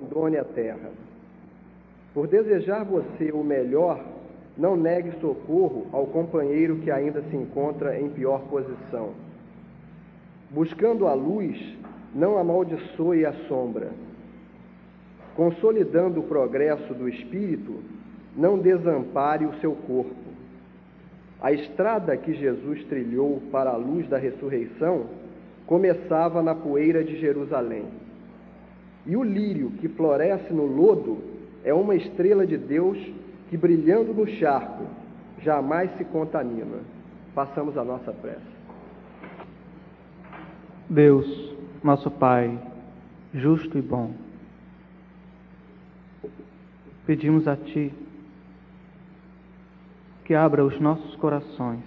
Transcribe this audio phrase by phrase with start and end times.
[0.00, 0.90] abandone a terra.
[2.14, 4.00] Por desejar você o melhor,
[4.56, 9.10] não negue socorro ao companheiro que ainda se encontra em pior posição.
[10.50, 11.56] Buscando a luz,
[12.14, 13.90] não amaldiçoe a sombra.
[15.36, 17.80] Consolidando o progresso do espírito,
[18.36, 20.14] não desampare o seu corpo.
[21.40, 25.06] A estrada que Jesus trilhou para a luz da ressurreição
[25.66, 27.84] começava na poeira de Jerusalém.
[29.06, 31.18] E o lírio que floresce no lodo
[31.64, 32.98] é uma estrela de Deus
[33.48, 34.84] que, brilhando no charco,
[35.42, 36.78] jamais se contamina.
[37.34, 38.58] Passamos a nossa prece.
[40.88, 42.58] Deus, nosso Pai,
[43.34, 44.12] justo e bom,
[47.06, 47.92] pedimos a Ti
[50.24, 51.84] que abra os nossos corações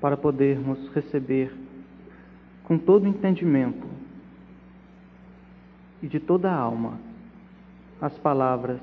[0.00, 1.52] para podermos receber
[2.64, 3.91] com todo entendimento
[6.02, 6.98] e de toda a alma
[8.00, 8.80] as palavras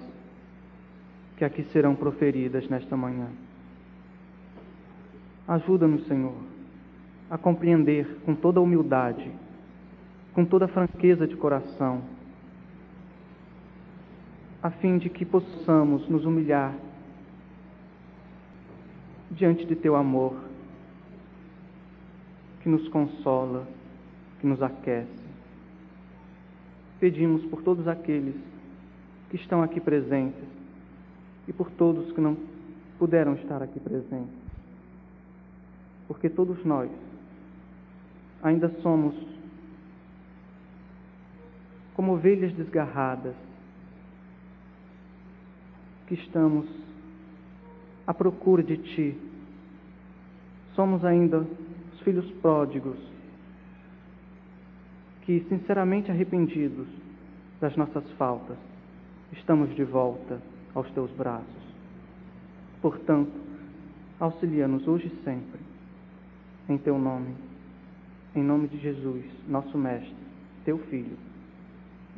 [1.38, 3.28] que aqui serão proferidas nesta manhã.
[5.48, 6.36] Ajuda-nos, Senhor,
[7.30, 9.30] a compreender com toda humildade,
[10.34, 12.02] com toda franqueza de coração,
[14.62, 16.74] a fim de que possamos nos humilhar
[19.32, 20.36] diante de teu amor,
[22.62, 23.68] que nos consola,
[24.40, 25.19] que nos aquece.
[27.00, 28.36] Pedimos por todos aqueles
[29.30, 30.44] que estão aqui presentes
[31.48, 32.38] e por todos que não
[32.98, 34.36] puderam estar aqui presentes,
[36.08, 36.90] porque todos nós
[38.44, 39.16] ainda somos
[41.96, 43.36] como ovelhas desgarradas
[46.08, 46.66] que estamos
[48.08, 49.18] à procura de Ti.
[50.76, 51.40] Somos ainda
[51.94, 52.98] os filhos pródigos,
[55.30, 56.88] que, sinceramente arrependidos
[57.62, 58.58] das nossas faltas,
[59.34, 60.42] estamos de volta
[60.74, 61.46] aos Teus braços.
[62.82, 63.32] Portanto,
[64.20, 65.60] auxilia-nos hoje e sempre,
[66.68, 67.36] em Teu nome,
[68.36, 70.16] em nome de Jesus, nosso Mestre,
[70.66, 71.16] Teu Filho,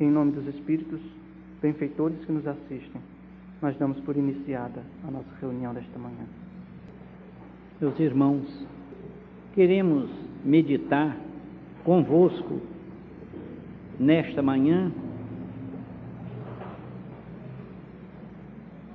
[0.00, 1.02] em nome dos Espíritos
[1.60, 3.02] benfeitores que nos assistem
[3.60, 6.26] nós damos por iniciada a nossa reunião desta manhã.
[7.78, 8.66] Meus irmãos,
[9.54, 10.10] queremos
[10.44, 11.16] meditar
[11.84, 12.71] convosco
[14.02, 14.90] nesta manhã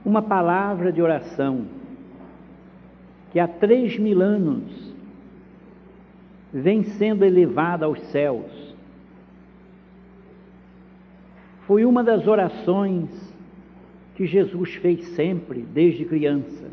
[0.03, 1.66] uma palavra de oração
[3.31, 4.94] que há três mil anos
[6.53, 8.75] vem sendo elevada aos céus.
[11.66, 13.09] Foi uma das orações
[14.16, 16.66] que Jesus fez sempre, desde criança.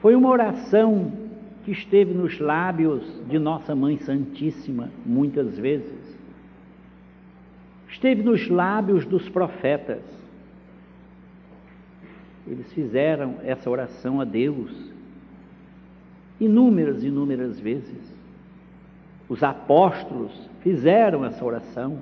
[0.00, 1.12] Foi uma oração
[1.64, 6.03] que esteve nos lábios de Nossa Mãe Santíssima, muitas vezes.
[7.94, 10.02] Esteve nos lábios dos profetas.
[12.44, 14.92] Eles fizeram essa oração a Deus
[16.40, 18.12] inúmeras, inúmeras vezes.
[19.28, 22.00] Os apóstolos fizeram essa oração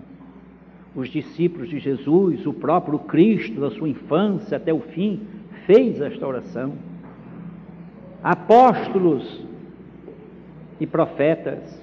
[0.95, 5.21] os discípulos de Jesus, o próprio Cristo, da sua infância até o fim,
[5.67, 6.75] fez esta oração.
[8.23, 9.43] Apóstolos
[10.79, 11.81] e profetas,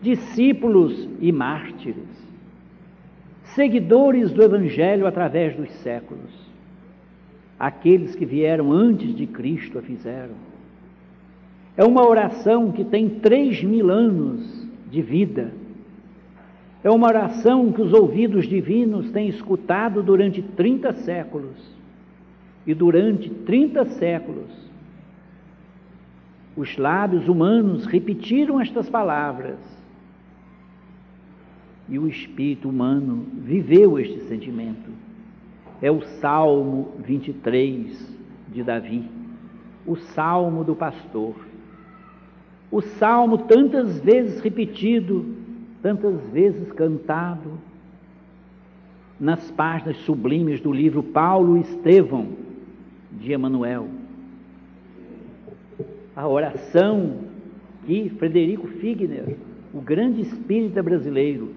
[0.00, 2.15] discípulos e mártires,
[3.56, 6.30] seguidores do Evangelho através dos séculos,
[7.58, 10.34] aqueles que vieram antes de Cristo a fizeram.
[11.76, 15.50] É uma oração que tem três mil anos de vida
[16.86, 21.76] é uma oração que os ouvidos divinos têm escutado durante 30 séculos.
[22.64, 24.52] E durante 30 séculos,
[26.56, 29.58] os lábios humanos repetiram estas palavras.
[31.88, 34.90] E o espírito humano viveu este sentimento.
[35.80, 38.16] É o Salmo 23
[38.48, 39.04] de Davi,
[39.86, 41.34] o Salmo do pastor.
[42.70, 45.24] O salmo tantas vezes repetido
[45.86, 47.52] tantas vezes cantado
[49.20, 52.28] nas páginas sublimes do livro Paulo e Estevão
[53.12, 53.86] de Emanuel.
[56.14, 57.18] A oração
[57.86, 59.36] que Frederico Figner,
[59.72, 61.54] o grande espírita brasileiro,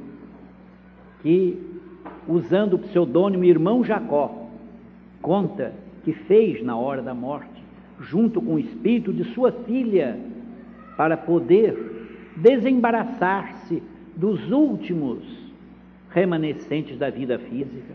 [1.21, 1.57] que
[2.27, 4.47] usando o pseudônimo Irmão Jacó,
[5.21, 5.73] conta
[6.03, 7.63] que fez na hora da morte,
[7.99, 10.17] junto com o espírito de sua filha,
[10.95, 11.77] para poder
[12.35, 13.81] desembaraçar-se
[14.15, 15.19] dos últimos
[16.09, 17.93] remanescentes da vida física.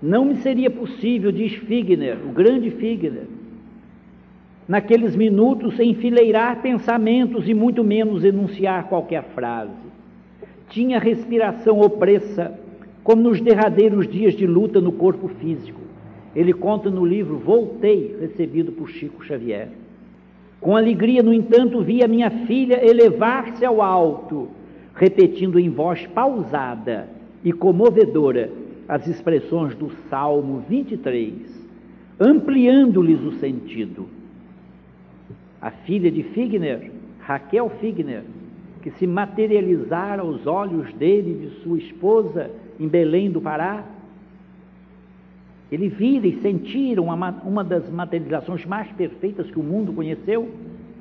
[0.00, 3.26] Não me seria possível, diz Figner, o grande Figner,
[4.66, 9.87] naqueles minutos enfileirar pensamentos e muito menos enunciar qualquer frase.
[10.68, 12.58] Tinha respiração opressa,
[13.02, 15.80] como nos derradeiros dias de luta no corpo físico.
[16.36, 19.68] Ele conta no livro Voltei, recebido por Chico Xavier.
[20.60, 24.48] Com alegria, no entanto, vi a minha filha elevar-se ao alto,
[24.94, 27.08] repetindo em voz pausada
[27.44, 28.50] e comovedora
[28.88, 31.32] as expressões do Salmo 23,
[32.18, 34.06] ampliando-lhes o sentido.
[35.60, 36.90] A filha de Figner,
[37.20, 38.22] Raquel Figner,
[38.82, 43.84] que se materializara aos olhos dele e de sua esposa em Belém do Pará,
[45.70, 50.48] ele vira e sentira uma, uma das materializações mais perfeitas que o mundo conheceu.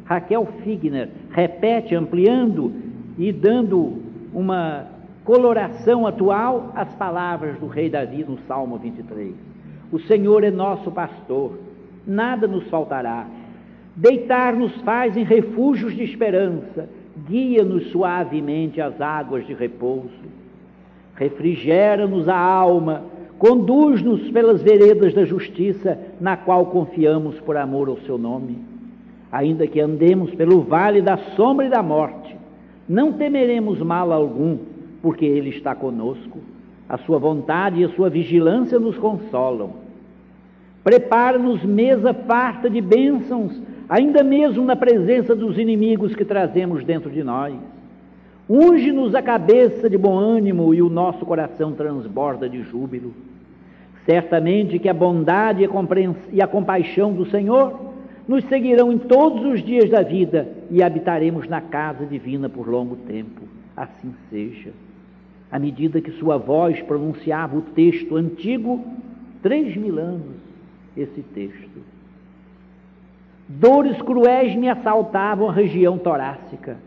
[0.03, 2.73] Raquel Figner repete, ampliando
[3.17, 4.01] e dando
[4.33, 4.87] uma
[5.23, 9.33] coloração atual às palavras do rei Davi no Salmo 23.
[9.91, 11.57] O Senhor é nosso pastor,
[12.05, 13.25] nada nos faltará.
[13.95, 16.89] Deitar-nos faz em refúgios de esperança,
[17.25, 20.09] guia-nos suavemente às águas de repouso.
[21.15, 23.03] Refrigera-nos a alma,
[23.39, 28.57] conduz-nos pelas veredas da justiça, na qual confiamos por amor ao seu nome.
[29.31, 32.35] Ainda que andemos pelo vale da sombra e da morte,
[32.87, 34.57] não temeremos mal algum,
[35.01, 36.39] porque Ele está conosco.
[36.87, 39.71] A Sua vontade e a Sua vigilância nos consolam.
[40.83, 47.23] Prepara-nos mesa farta de bênçãos, ainda mesmo na presença dos inimigos que trazemos dentro de
[47.23, 47.55] nós.
[48.49, 53.13] Unge-nos a cabeça de bom ânimo e o nosso coração transborda de júbilo.
[54.05, 55.67] Certamente que a bondade
[56.31, 57.87] e a compaixão do Senhor
[58.27, 62.95] nos seguirão em todos os dias da vida e habitaremos na casa divina por longo
[62.95, 63.41] tempo.
[63.75, 64.71] Assim seja.
[65.51, 68.85] À medida que sua voz pronunciava o texto antigo,
[69.41, 70.35] três mil anos,
[70.95, 71.96] esse texto.
[73.47, 76.77] Dores cruéis me assaltavam a região torácica.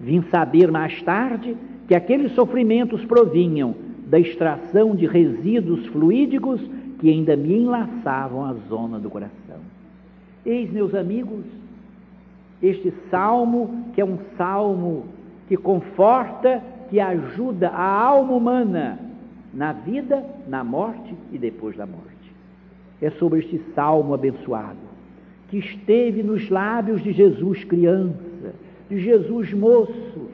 [0.00, 1.56] Vim saber mais tarde
[1.86, 3.74] que aqueles sofrimentos provinham
[4.06, 6.60] da extração de resíduos fluídicos
[6.98, 9.58] que ainda me enlaçavam a zona do coração.
[10.44, 11.44] Eis, meus amigos,
[12.62, 15.04] este salmo, que é um salmo
[15.48, 18.98] que conforta, que ajuda a alma humana
[19.52, 22.08] na vida, na morte e depois da morte.
[23.00, 24.76] É sobre este salmo abençoado,
[25.50, 28.54] que esteve nos lábios de Jesus criança,
[28.88, 30.30] de Jesus moço,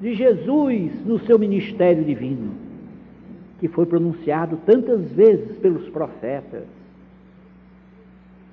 [0.00, 2.66] de Jesus no seu ministério divino
[3.58, 6.64] que foi pronunciado tantas vezes pelos profetas.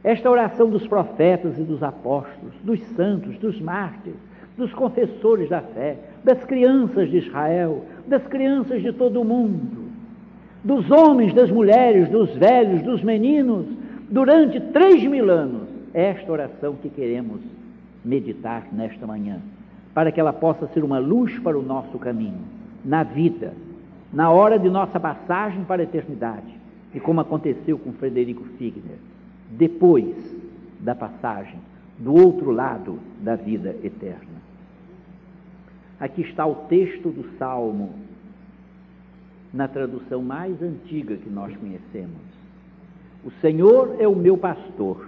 [0.04, 4.18] Esta oração dos profetas e dos apóstolos, dos santos, dos mártires,
[4.58, 9.84] dos confessores da fé, das crianças de Israel, das crianças de todo o mundo,
[10.64, 13.66] dos homens, das mulheres, dos velhos, dos meninos,
[14.10, 15.63] durante três mil anos,
[15.94, 17.42] esta oração que queremos
[18.04, 19.40] meditar nesta manhã,
[19.94, 22.42] para que ela possa ser uma luz para o nosso caminho,
[22.84, 23.54] na vida,
[24.12, 26.54] na hora de nossa passagem para a eternidade,
[26.94, 28.98] e como aconteceu com Frederico Figner,
[29.52, 30.16] depois
[30.80, 31.60] da passagem,
[31.98, 34.34] do outro lado da vida eterna.
[36.00, 37.94] Aqui está o texto do Salmo,
[39.54, 42.22] na tradução mais antiga que nós conhecemos.
[43.24, 45.08] O Senhor é o meu pastor,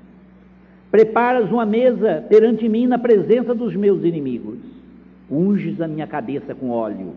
[0.91, 4.57] Preparas uma mesa perante mim na presença dos meus inimigos.
[5.31, 7.13] Unges a minha cabeça com óleo,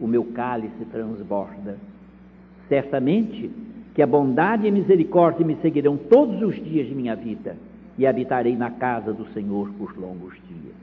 [0.00, 1.76] o meu cálice transborda.
[2.66, 3.50] Certamente
[3.94, 7.56] que a bondade e a misericórdia me seguirão todos os dias de minha vida
[7.98, 10.74] e habitarei na casa do Senhor por longos dias.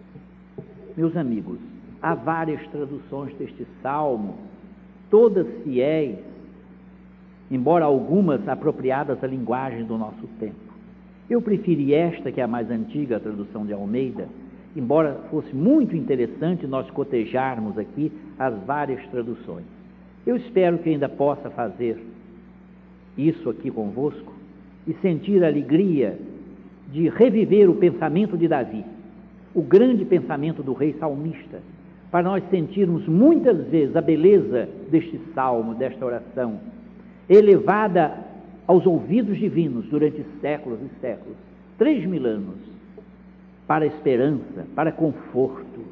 [0.95, 1.57] Meus amigos,
[1.99, 4.35] há várias traduções deste salmo,
[5.09, 6.19] todas fiéis,
[7.49, 10.66] embora algumas apropriadas à linguagem do nosso tempo.
[11.29, 14.27] Eu preferi esta, que é a mais antiga, a tradução de Almeida,
[14.75, 19.65] embora fosse muito interessante nós cotejarmos aqui as várias traduções.
[20.25, 21.97] Eu espero que ainda possa fazer
[23.17, 24.33] isso aqui convosco
[24.85, 26.17] e sentir a alegria
[26.91, 28.85] de reviver o pensamento de Davi,
[29.53, 31.59] o grande pensamento do rei salmista,
[32.09, 36.59] para nós sentirmos muitas vezes a beleza deste salmo, desta oração,
[37.27, 38.26] elevada
[38.67, 41.37] aos ouvidos divinos durante séculos e séculos
[41.77, 42.57] três mil anos
[43.65, 45.85] para esperança, para conforto,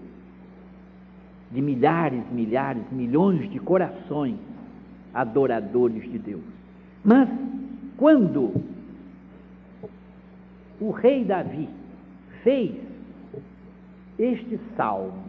[1.52, 4.36] de milhares, milhares, milhões de corações
[5.14, 6.44] adoradores de Deus.
[7.04, 7.30] Mas
[7.98, 8.54] quando
[10.80, 11.70] o rei Davi
[12.44, 12.72] fez
[14.18, 15.24] este salmo,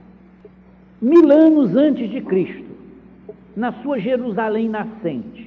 [1.01, 2.65] mil anos antes de Cristo,
[3.57, 5.46] na sua Jerusalém nascente,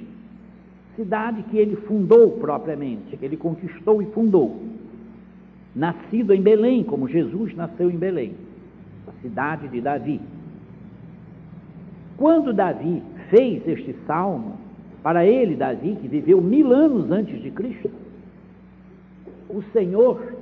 [0.99, 4.61] cidade que ele fundou propriamente, que ele conquistou e fundou,
[5.73, 8.33] nascido em Belém, como Jesus nasceu em Belém,
[9.07, 10.19] a cidade de Davi.
[12.17, 14.57] Quando Davi fez este salmo,
[15.01, 17.89] para ele, Davi, que viveu mil anos antes de Cristo,
[19.47, 20.33] o Senhor,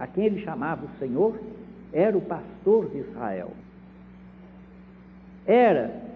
[0.00, 1.38] a quem ele chamava o Senhor,
[1.92, 3.52] era o pastor de Israel.
[5.46, 6.09] Era,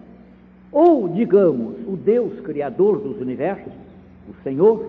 [0.75, 3.71] ou digamos, o Deus criador dos universos,
[4.27, 4.85] o Senhor.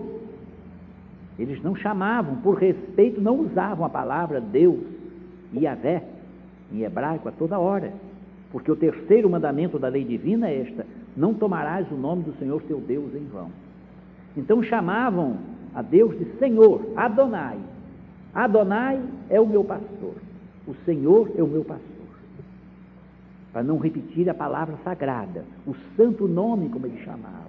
[1.39, 4.81] Eles não chamavam, por respeito, não usavam a palavra Deus,
[5.55, 6.03] Yahvé,
[6.73, 7.93] em hebraico a toda hora.
[8.51, 12.61] Porque o terceiro mandamento da lei divina é esta: não tomarás o nome do Senhor
[12.63, 13.49] teu Deus em vão.
[14.35, 15.37] Então chamavam
[15.73, 17.57] a Deus de Senhor, Adonai.
[18.35, 20.15] Adonai é o meu pastor,
[20.67, 21.96] o Senhor é o meu pastor.
[23.51, 27.47] Para não repetir a palavra sagrada, o santo nome, como ele chamava.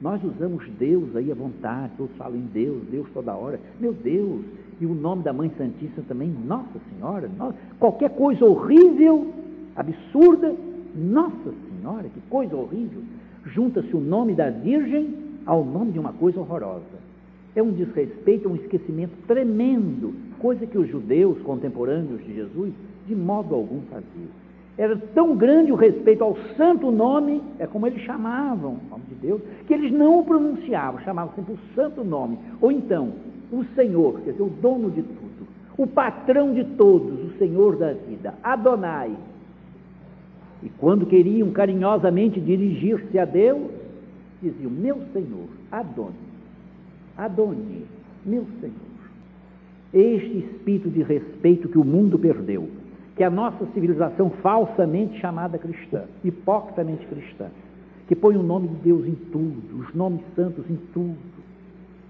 [0.00, 3.58] Nós usamos Deus aí à vontade, todos falam em Deus, Deus toda hora.
[3.80, 4.42] Meu Deus,
[4.80, 9.32] e o nome da Mãe Santíssima também, Nossa Senhora, nossa, qualquer coisa horrível
[9.74, 10.54] absurda.
[10.94, 13.02] Nossa Senhora, que coisa horrível!
[13.44, 15.14] Junta-se o nome da Virgem
[15.46, 17.06] ao nome de uma coisa horrorosa.
[17.54, 22.72] É um desrespeito, é um esquecimento tremendo, coisa que os judeus contemporâneos de Jesus
[23.06, 24.45] de modo algum faziam.
[24.78, 29.14] Era tão grande o respeito ao santo nome, é como eles chamavam o nome de
[29.14, 32.38] Deus, que eles não o pronunciavam, chamavam sempre o santo nome.
[32.60, 33.12] Ou então,
[33.50, 35.46] o Senhor, quer dizer, o dono de tudo,
[35.78, 39.14] o patrão de todos, o Senhor da vida, Adonai,
[40.62, 43.70] e quando queriam carinhosamente dirigir-se a Deus,
[44.42, 46.14] diziam: Meu Senhor, Adone,
[47.16, 47.84] Adone,
[48.24, 48.74] meu Senhor.
[49.92, 52.68] Este espírito de respeito que o mundo perdeu,
[53.16, 57.46] que a nossa civilização falsamente chamada cristã, hipocritamente cristã,
[58.06, 61.16] que põe o nome de Deus em tudo, os nomes santos em tudo,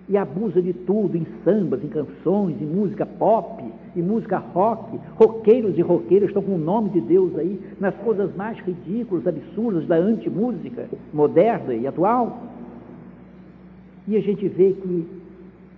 [0.08, 3.64] e abusa de tudo em sambas, em canções, em música pop,
[3.96, 4.98] em música rock.
[5.16, 9.86] Roqueiros e roqueiras estão com o nome de Deus aí nas coisas mais ridículas, absurdas
[9.86, 12.40] da antimúsica moderna e atual.
[14.06, 15.08] E a gente vê que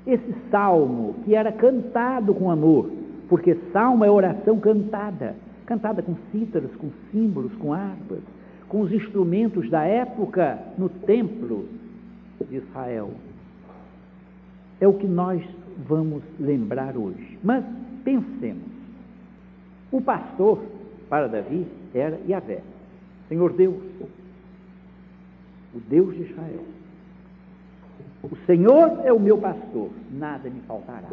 [0.07, 2.98] esse salmo, que era cantado com amor,
[3.29, 5.35] porque salmo é oração cantada,
[5.67, 8.21] cantada com cítaras, com símbolos, com harpas,
[8.69, 11.67] com os instrumentos da época no templo
[12.49, 13.11] de Israel
[14.81, 15.43] é o que nós
[15.87, 17.39] vamos lembrar hoje.
[17.43, 17.65] Mas
[18.05, 18.79] pensemos.
[19.91, 20.63] O pastor
[21.09, 22.63] para Davi era Yahvé,
[23.29, 23.83] Senhor Deus,
[25.75, 26.65] o Deus de Israel.
[28.23, 31.09] O Senhor é o meu pastor, nada me faltará.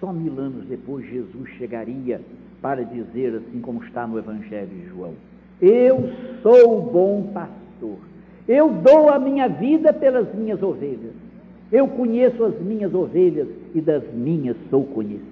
[0.00, 2.20] Só mil anos depois Jesus chegaria
[2.62, 5.14] para dizer, assim como está no Evangelho de João:
[5.60, 6.10] Eu
[6.42, 7.98] sou o bom pastor,
[8.46, 11.12] eu dou a minha vida pelas minhas ovelhas.
[11.70, 15.28] Eu conheço as minhas ovelhas e das minhas sou conhecido.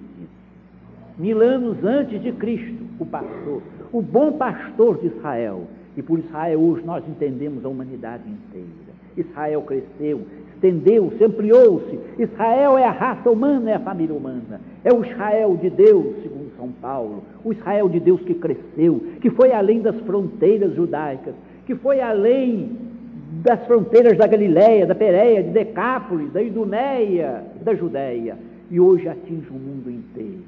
[1.17, 5.63] Mil anos antes de Cristo, o pastor, o bom pastor de Israel,
[5.95, 8.67] e por Israel hoje nós entendemos a humanidade inteira.
[9.17, 10.21] Israel cresceu,
[10.57, 11.99] estendeu-se, ampliou-se.
[12.17, 14.59] Israel é a raça humana, é a família humana.
[14.83, 17.23] É o Israel de Deus, segundo São Paulo.
[17.43, 21.35] O Israel de Deus que cresceu, que foi além das fronteiras judaicas,
[21.65, 22.71] que foi além
[23.43, 28.37] das fronteiras da Galiléia, da Pérea, de Decápolis, da Idumeia, da Judéia,
[28.69, 30.43] e hoje atinge o mundo inteiro.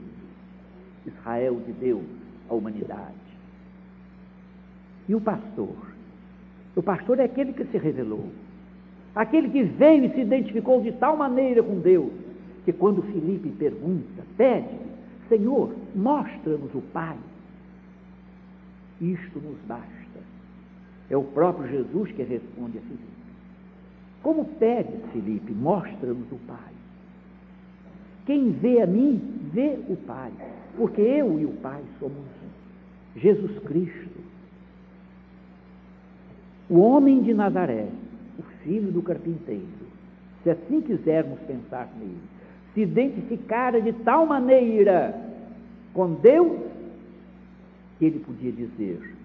[1.05, 2.03] Israel de Deus,
[2.49, 3.19] a humanidade.
[5.07, 5.75] E o pastor?
[6.75, 8.27] O pastor é aquele que se revelou,
[9.15, 12.11] aquele que veio e se identificou de tal maneira com Deus,
[12.65, 14.77] que quando Filipe pergunta, pede,
[15.27, 17.17] Senhor, mostra-nos o Pai,
[19.01, 19.89] isto nos basta.
[21.09, 23.03] É o próprio Jesus que responde a Filipe.
[24.21, 26.73] Como pede, Filipe, mostra-nos o Pai.
[28.25, 29.19] Quem vê a mim,
[29.51, 30.31] vê o Pai,
[30.77, 33.19] porque eu e o Pai somos um.
[33.19, 34.19] Jesus Cristo,
[36.69, 37.87] o homem de Nazaré,
[38.63, 39.63] filho do carpinteiro,
[40.43, 42.17] se assim quisermos pensar nele,
[42.73, 45.13] se identificara de tal maneira
[45.93, 46.59] com Deus
[47.97, 49.15] que ele podia dizer: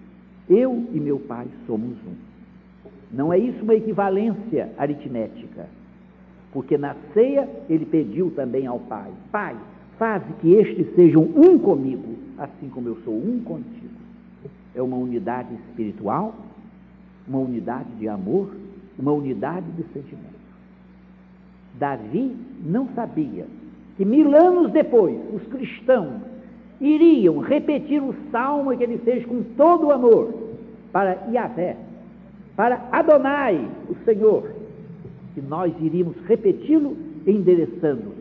[0.49, 2.15] eu e meu pai somos um.
[3.11, 5.67] Não é isso uma equivalência aritmética.
[6.51, 9.55] Porque na ceia ele pediu também ao pai: Pai,
[9.97, 13.95] faz que estes sejam um comigo, assim como eu sou um contigo.
[14.73, 16.35] É uma unidade espiritual,
[17.27, 18.53] uma unidade de amor,
[18.97, 20.35] uma unidade de sentimento.
[21.77, 23.45] Davi não sabia
[23.97, 26.21] que mil anos depois os cristãos
[26.79, 30.33] iriam repetir o salmo que ele fez com todo o amor
[30.91, 31.77] para Yahvé,
[32.55, 34.51] para Adonai, o Senhor,
[35.33, 36.97] que nós iríamos repeti-lo
[37.27, 38.13] endereçando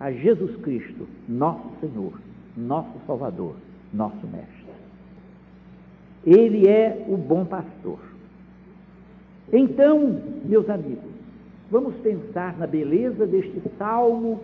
[0.00, 2.12] a Jesus Cristo, nosso Senhor,
[2.56, 3.54] nosso Salvador,
[3.92, 4.64] nosso Mestre.
[6.26, 7.98] Ele é o bom pastor.
[9.56, 11.12] Então, meus amigos,
[11.70, 14.40] vamos pensar na beleza deste salmo,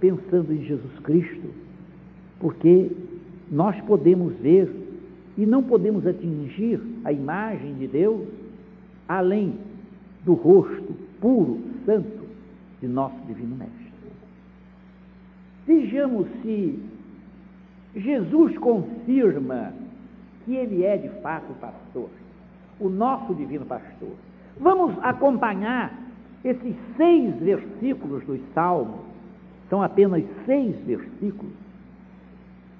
[0.00, 1.50] pensando em Jesus Cristo,
[2.40, 2.90] porque
[3.52, 4.74] nós podemos ver
[5.36, 8.26] e não podemos atingir a imagem de Deus
[9.06, 9.52] além
[10.24, 12.24] do rosto puro, santo
[12.80, 13.92] de nosso Divino Mestre.
[15.66, 16.78] Vejamos se
[17.94, 19.74] Jesus confirma
[20.46, 22.08] que ele é de fato o pastor,
[22.80, 24.14] o nosso divino pastor.
[24.58, 25.92] Vamos acompanhar
[26.44, 29.00] esses seis versículos dos Salmos,
[29.68, 31.52] são apenas seis versículos,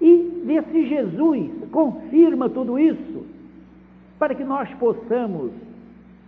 [0.00, 3.26] e ver se Jesus confirma tudo isso,
[4.18, 5.50] para que nós possamos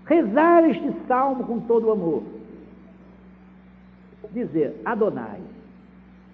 [0.06, 2.22] rezar este salmo com todo o amor.
[4.32, 5.40] Dizer: Adonai,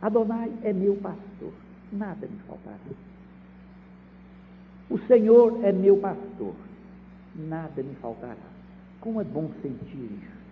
[0.00, 1.52] Adonai é meu pastor,
[1.92, 2.76] nada me faltará.
[4.88, 6.54] O Senhor é meu pastor,
[7.34, 8.51] nada me faltará.
[9.02, 10.42] Como é bom sentir isso.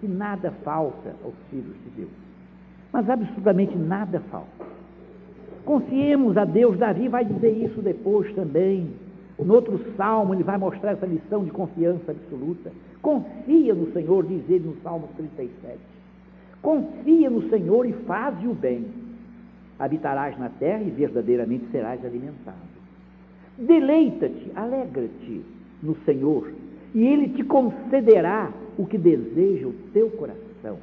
[0.00, 2.10] Que nada falta aos filhos de Deus.
[2.92, 4.64] Mas absolutamente nada falta.
[5.64, 8.88] Confiemos a Deus, Davi vai dizer isso depois também.
[9.38, 12.70] No outro salmo, ele vai mostrar essa lição de confiança absoluta.
[13.02, 15.78] Confia no Senhor, diz ele no Salmo 37.
[16.62, 18.86] Confia no Senhor e faze o bem.
[19.78, 22.56] Habitarás na terra e verdadeiramente serás alimentado.
[23.58, 25.42] Deleita-te, alegra-te
[25.82, 26.52] no Senhor,
[26.94, 30.78] e Ele te concederá o que deseja o teu coração.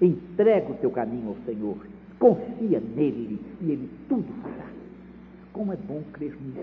[0.00, 1.76] Entrega o teu caminho ao Senhor,
[2.18, 4.68] confia nele e Ele tudo fará.
[5.52, 6.60] Como é bom crer nisso.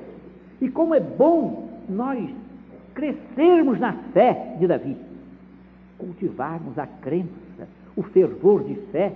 [0.62, 2.30] E como é bom nós
[2.94, 4.98] crescermos na fé de Davi,
[5.98, 9.14] cultivarmos a crença, o fervor de fé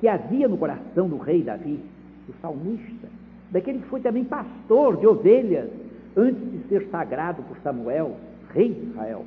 [0.00, 1.80] que havia no coração do rei Davi,
[2.26, 3.08] do salmista
[3.52, 5.68] daquele que foi também pastor de ovelhas
[6.16, 8.16] antes de ser sagrado por Samuel,
[8.54, 9.24] rei Israel.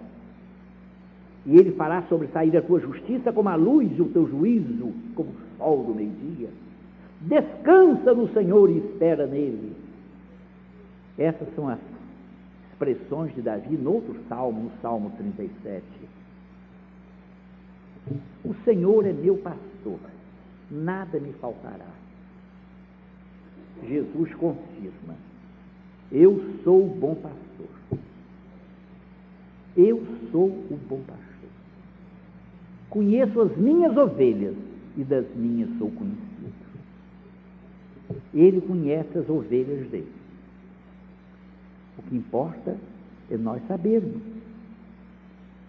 [1.45, 5.29] E ele fará sobressair a tua justiça como a luz e o teu juízo como
[5.29, 6.49] o sol do meio-dia.
[7.21, 9.73] Descansa no Senhor e espera nele.
[11.17, 11.79] Essas são as
[12.71, 15.83] expressões de Davi no outro salmo, no Salmo 37.
[18.43, 19.99] O Senhor é meu pastor,
[20.69, 21.87] nada me faltará.
[23.87, 25.15] Jesus confirma:
[26.11, 27.74] Eu sou o bom pastor.
[29.75, 31.49] Eu sou o bom pastor.
[32.89, 34.55] Conheço as minhas ovelhas
[34.97, 36.25] e das minhas sou conhecido.
[38.33, 40.11] Ele conhece as ovelhas dele.
[41.97, 42.77] O que importa
[43.29, 44.21] é nós sabermos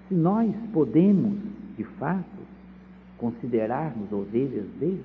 [0.09, 1.39] se nós podemos,
[1.77, 2.25] de fato,
[3.19, 5.03] considerarmos ovelhas dele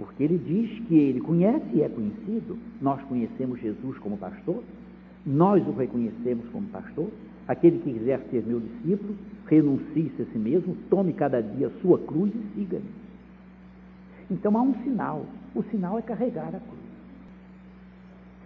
[0.00, 2.58] porque ele diz que ele conhece e é conhecido.
[2.80, 4.62] Nós conhecemos Jesus como pastor,
[5.26, 7.08] nós o reconhecemos como pastor.
[7.46, 11.98] Aquele que quiser ser meu discípulo, renuncie-se a si mesmo, tome cada dia a sua
[11.98, 12.84] cruz e siga-me.
[14.30, 15.26] Então há um sinal.
[15.54, 16.80] O sinal é carregar a cruz.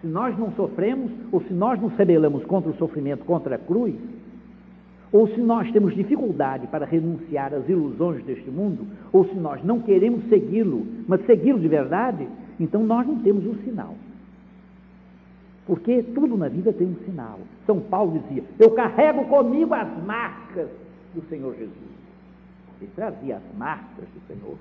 [0.01, 3.95] Se nós não sofremos, ou se nós nos rebelamos contra o sofrimento, contra a cruz,
[5.13, 9.81] ou se nós temos dificuldade para renunciar às ilusões deste mundo, ou se nós não
[9.81, 12.27] queremos segui-lo, mas segui-lo de verdade,
[12.59, 13.95] então nós não temos um sinal.
[15.66, 17.38] Porque tudo na vida tem um sinal.
[17.66, 20.68] São Paulo dizia: Eu carrego comigo as marcas
[21.14, 21.94] do Senhor Jesus.
[22.81, 24.57] Ele trazia as marcas do Senhor.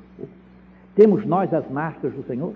[0.96, 2.54] Temos nós as marcas do Senhor?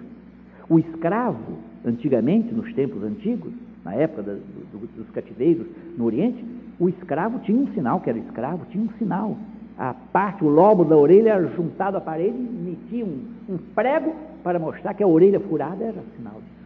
[0.70, 3.52] O escravo, antigamente, nos tempos antigos,
[3.84, 6.44] na época da, do, dos cativeiros no Oriente,
[6.80, 9.38] o escravo tinha um sinal, que era escravo, tinha um sinal.
[9.78, 14.60] A parte, o lobo da orelha era juntado à parede metia um, um prego para
[14.60, 16.57] mostrar que a orelha furada era sinal de.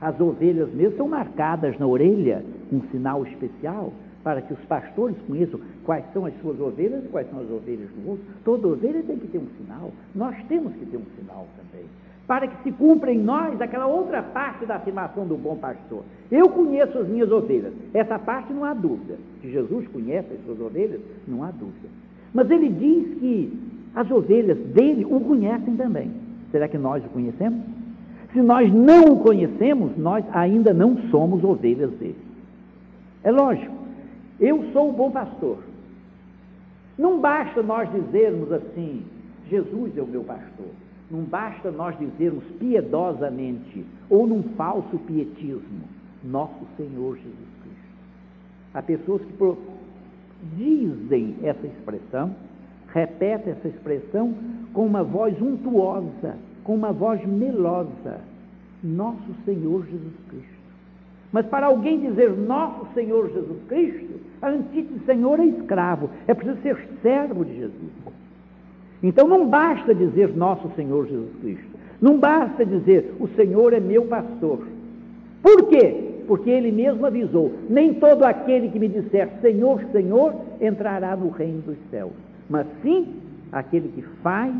[0.00, 5.60] As ovelhas mesmo são marcadas na orelha, um sinal especial, para que os pastores conheçam
[5.84, 8.24] quais são as suas ovelhas e quais são as ovelhas do outro.
[8.44, 9.92] Toda ovelha tem que ter um sinal.
[10.14, 11.86] Nós temos que ter um sinal também
[12.26, 16.02] para que se cumpra em nós aquela outra parte da afirmação do bom pastor.
[16.30, 17.72] Eu conheço as minhas ovelhas.
[17.94, 19.16] Essa parte não há dúvida.
[19.40, 21.88] Que Jesus conhece as suas ovelhas, não há dúvida.
[22.34, 23.52] Mas ele diz que
[23.94, 26.10] as ovelhas dele o conhecem também.
[26.50, 27.60] Será que nós o conhecemos?
[28.36, 32.18] Se nós não o conhecemos, nós ainda não somos ovelhas dele.
[33.24, 33.74] É lógico.
[34.38, 35.56] Eu sou o bom pastor.
[36.98, 39.04] Não basta nós dizermos assim,
[39.48, 40.68] Jesus é o meu pastor.
[41.10, 45.84] Não basta nós dizermos piedosamente ou num falso pietismo,
[46.22, 47.88] nosso Senhor Jesus Cristo.
[48.74, 49.56] Há pessoas que
[50.58, 52.36] dizem essa expressão,
[52.92, 54.34] repetem essa expressão
[54.74, 58.18] com uma voz untuosa, com uma voz melosa,
[58.82, 60.56] nosso Senhor Jesus Cristo.
[61.30, 66.60] Mas para alguém dizer nosso Senhor Jesus Cristo, a antítese Senhor é escravo, é preciso
[66.62, 67.92] ser servo de Jesus.
[69.00, 74.06] Então não basta dizer nosso Senhor Jesus Cristo, não basta dizer o Senhor é meu
[74.06, 74.66] pastor.
[75.40, 76.22] Por quê?
[76.26, 81.62] Porque ele mesmo avisou: nem todo aquele que me disser Senhor, Senhor entrará no reino
[81.62, 82.12] dos céus,
[82.50, 83.14] mas sim
[83.52, 84.52] aquele que faz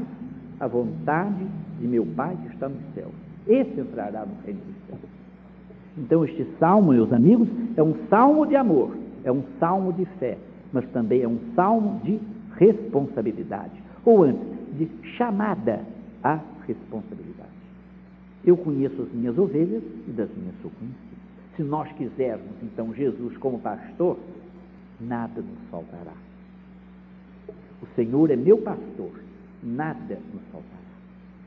[0.61, 1.45] a vontade
[1.79, 3.13] de meu Pai que está nos céus.
[3.47, 5.11] Esse entrará no reino dos céus.
[5.99, 10.37] Então, este salmo, meus amigos, é um salmo de amor, é um salmo de fé,
[10.73, 12.21] mas também é um salmo de
[12.57, 15.81] responsabilidade ou antes, de chamada
[16.23, 17.51] à responsabilidade.
[18.45, 21.17] Eu conheço as minhas ovelhas e das minhas sou conhecido.
[21.57, 24.19] Se nós quisermos, então, Jesus como pastor,
[25.01, 26.13] nada nos faltará.
[27.83, 29.11] O Senhor é meu pastor,
[29.63, 30.76] nada nos faltará.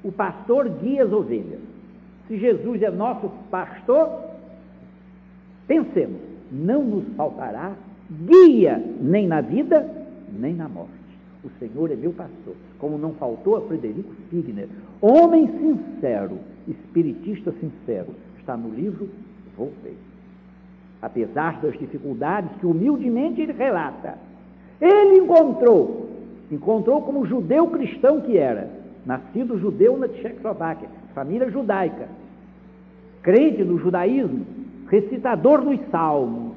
[0.04, 1.60] O pastor guia as ovelhas.
[2.28, 4.10] Se Jesus é nosso pastor,
[5.68, 7.74] pensemos, não nos faltará
[8.12, 9.88] guia nem na vida,
[10.32, 10.90] nem na morte.
[11.44, 12.56] O Senhor é meu pastor.
[12.80, 14.68] Como não faltou a Frederico Figner,
[15.02, 19.10] homem sincero, espiritista sincero, está no livro
[19.56, 19.98] Voltei.
[21.02, 24.18] Apesar das dificuldades que humildemente ele relata,
[24.80, 26.10] ele encontrou,
[26.52, 28.70] encontrou como judeu cristão que era,
[29.10, 32.08] nascido judeu na Tchecoslováquia, família judaica,
[33.24, 34.45] crente no judaísmo,
[34.88, 36.56] recitador dos salmos,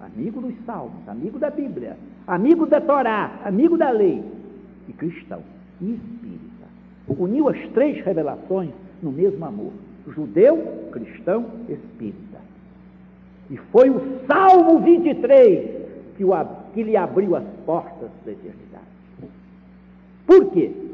[0.00, 1.96] amigo dos salmos, amigo da Bíblia,
[2.26, 4.24] amigo da Torá, amigo da lei,
[4.88, 5.40] e cristão,
[5.80, 6.66] e espírita.
[7.06, 8.70] Uniu as três revelações
[9.00, 9.72] no mesmo amor:
[10.08, 12.40] judeu, cristão, espírita.
[13.48, 15.70] E foi o Salmo 23
[16.16, 16.32] que, o,
[16.74, 18.82] que lhe abriu as portas da eternidade.
[20.26, 20.91] Por quê?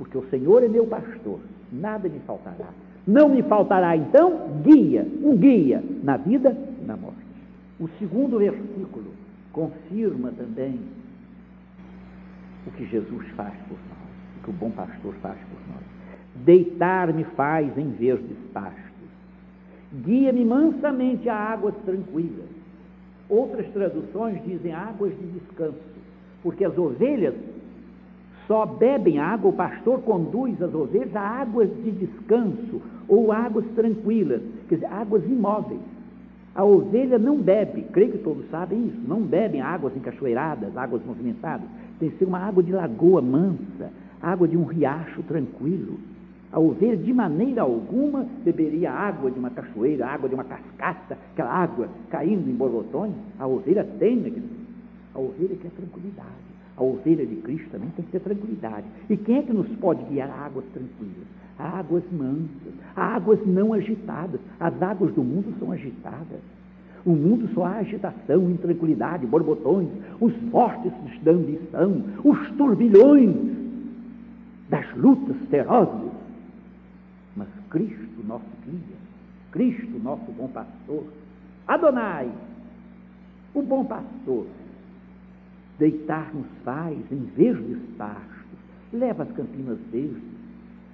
[0.00, 2.70] Porque o Senhor é meu pastor, nada me faltará.
[3.06, 7.18] Não me faltará, então, guia, um guia na vida e na morte.
[7.78, 9.12] O segundo versículo
[9.52, 10.80] confirma também
[12.66, 15.84] o que Jesus faz por nós, o que o bom pastor faz por nós.
[16.46, 18.80] Deitar-me faz em verdes pastos,
[20.02, 22.48] guia-me mansamente a águas tranquilas.
[23.28, 25.76] Outras traduções dizem águas de descanso,
[26.42, 27.34] porque as ovelhas
[28.50, 34.42] só bebem água, o pastor conduz as ovelhas a águas de descanso ou águas tranquilas,
[34.68, 35.78] quer dizer, águas imóveis.
[36.52, 41.68] A ovelha não bebe, creio que todos sabem isso, não bebem águas encachoeiradas, águas movimentadas.
[42.00, 46.00] Tem que ser uma água de lagoa mansa, água de um riacho tranquilo.
[46.50, 51.52] A ovelha, de maneira alguma, beberia água de uma cachoeira, água de uma cascata, aquela
[51.52, 53.12] água caindo em borbotões.
[53.38, 54.18] A ovelha tem,
[55.14, 56.49] a ovelha quer tranquilidade.
[56.76, 58.86] A ovelha de Cristo também tem que ter tranquilidade.
[59.08, 61.26] E quem é que nos pode guiar a águas tranquilas?
[61.60, 64.40] águas mansas, águas não agitadas.
[64.58, 66.40] As águas do mundo são agitadas.
[67.04, 69.88] O mundo só há agitação, intranquilidade, borbotões,
[70.20, 73.34] os fortes da ambição, os turbilhões
[74.68, 76.12] das lutas ferozes.
[77.36, 78.96] Mas Cristo, nosso guia,
[79.50, 81.04] Cristo, nosso bom pastor,
[81.66, 82.28] Adonai,
[83.54, 84.46] o bom pastor,
[85.80, 88.58] deitar-nos faz em verdes pastos,
[88.92, 90.22] leva as campinas verdes,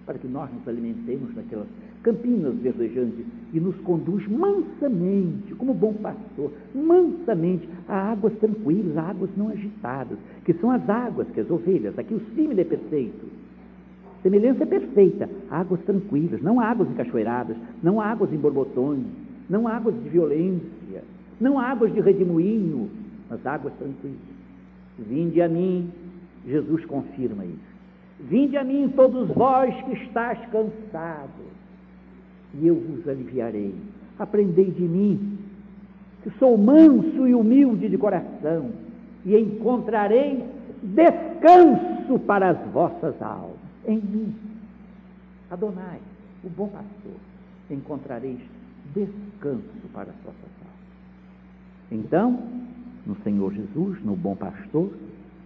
[0.07, 1.67] para que nós nos alimentemos naquelas
[2.05, 9.31] campinas verdejantes e nos conduz mansamente, como bom pastor, mansamente a águas tranquilas, a águas
[9.37, 13.27] não agitadas, que são as águas que as ovelhas, aqui o símile é perfeito.
[14.23, 19.05] Semelhança é perfeita, águas tranquilas, não águas encachoeiradas, não águas em borbotões,
[19.51, 21.03] não águas de violência,
[21.41, 22.89] não águas de redemoinho,
[23.29, 24.36] mas águas tranquilas.
[24.99, 25.91] Vinde a mim,
[26.47, 27.77] Jesus confirma isso.
[28.21, 31.47] Vinde a mim todos vós que estáis cansados,
[32.55, 33.75] e eu vos aliviarei.
[34.19, 35.39] Aprendei de mim,
[36.23, 38.71] que sou manso e humilde de coração,
[39.25, 40.43] e encontrarei
[40.83, 43.57] descanso para as vossas almas.
[43.87, 44.35] Em mim,
[45.51, 46.01] Adonai,
[46.43, 47.21] o bom pastor,
[47.71, 48.41] encontrareis
[48.95, 50.77] descanso para as vossas almas.
[51.93, 52.43] Então,
[53.07, 54.91] no Senhor Jesus, no bom pastor,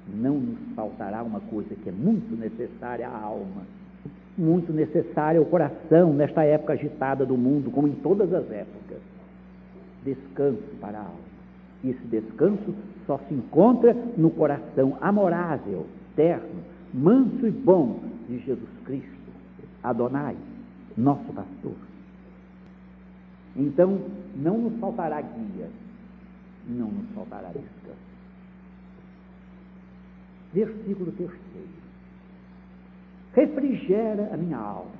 [0.08, 3.62] não nos faltará uma coisa que é muito necessária à alma,
[4.36, 8.98] muito necessária ao coração nesta época agitada do mundo, como em todas as épocas.
[10.04, 11.30] Descanso para a alma.
[11.84, 12.74] Esse descanso
[13.06, 19.08] só se encontra no coração amorável, terno, manso e bom de Jesus Cristo,
[19.82, 20.36] Adonai,
[20.96, 21.74] nosso pastor.
[23.56, 23.98] Então,
[24.36, 25.68] não nos faltará guia,
[26.68, 28.10] não nos faltará descanso.
[30.52, 31.80] Versículo terceiro.
[33.34, 34.90] Refrigera a minha alma.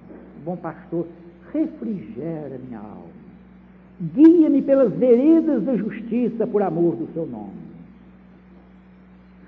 [0.45, 1.07] Bom pastor,
[1.53, 3.21] refrigera a minha alma.
[4.01, 7.61] Guia-me pelas veredas da justiça por amor do seu nome.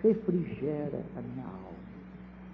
[0.02, 1.62] Refrigera a minha alma.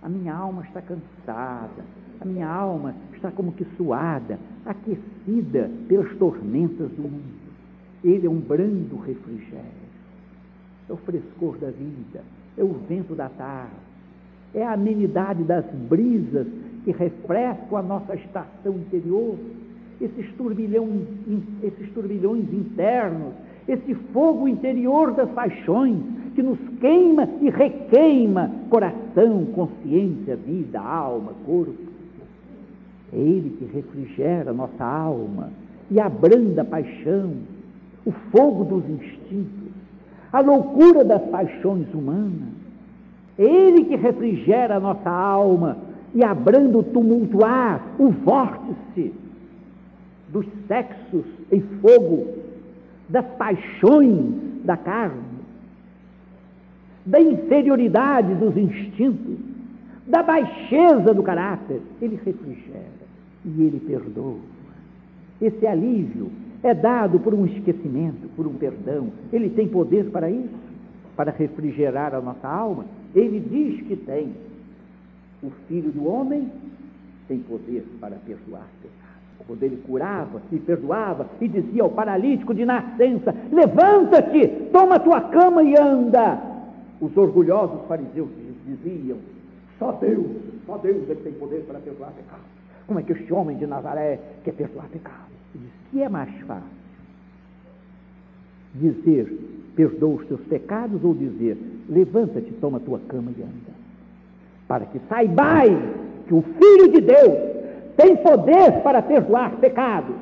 [0.02, 1.84] A minha alma está cansada,
[2.20, 7.37] a minha alma está como que suada, aquecida pelas tormentas do mundo.
[8.04, 9.88] Ele é um brando refrigério,
[10.88, 12.22] é o frescor da vida,
[12.56, 13.72] é o vento da tarde,
[14.54, 16.46] é a amenidade das brisas
[16.84, 19.36] que refrescam a nossa estação interior,
[20.00, 21.02] esses turbilhões,
[21.62, 23.34] esses turbilhões internos,
[23.66, 25.98] esse fogo interior das paixões
[26.34, 31.74] que nos queima e requeima coração, consciência, vida, alma, corpo.
[33.12, 35.50] É Ele que refrigera nossa alma
[35.90, 37.32] e abranda a paixão,
[38.08, 39.68] o fogo dos instintos,
[40.32, 42.48] a loucura das paixões humanas.
[43.38, 45.76] É Ele que refrigera a nossa alma
[46.14, 49.12] e abranda o tumultuar, o vórtice
[50.30, 52.28] dos sexos em fogo,
[53.10, 55.38] das paixões da carne,
[57.04, 59.36] da inferioridade dos instintos,
[60.06, 61.82] da baixeza do caráter.
[62.00, 63.06] Ele refrigera
[63.44, 64.38] e ele perdoa.
[65.40, 66.30] Esse alívio
[66.62, 69.08] é dado por um esquecimento, por um perdão.
[69.32, 70.54] Ele tem poder para isso,
[71.16, 72.84] para refrigerar a nossa alma.
[73.14, 74.32] Ele diz que tem.
[75.42, 76.50] O Filho do Homem
[77.28, 78.98] tem poder para perdoar pecados.
[79.46, 85.62] Quando ele curava e perdoava e dizia ao paralítico de nascença: Levanta-te, toma tua cama
[85.62, 86.38] e anda.
[87.00, 88.28] Os orgulhosos fariseus
[88.66, 89.18] diziam:
[89.78, 90.26] Só Deus,
[90.66, 92.44] só Deus é que tem poder para perdoar pecados.
[92.86, 95.37] Como é que este homem de Nazaré quer perdoar pecados?
[95.90, 96.78] Que é mais fácil
[98.74, 99.26] dizer
[99.74, 101.56] perdoa os teus pecados ou dizer
[101.88, 103.78] levanta-te, toma tua cama e anda.
[104.66, 105.78] Para que saibais
[106.26, 107.38] que o Filho de Deus
[107.96, 110.14] tem poder para perdoar pecados.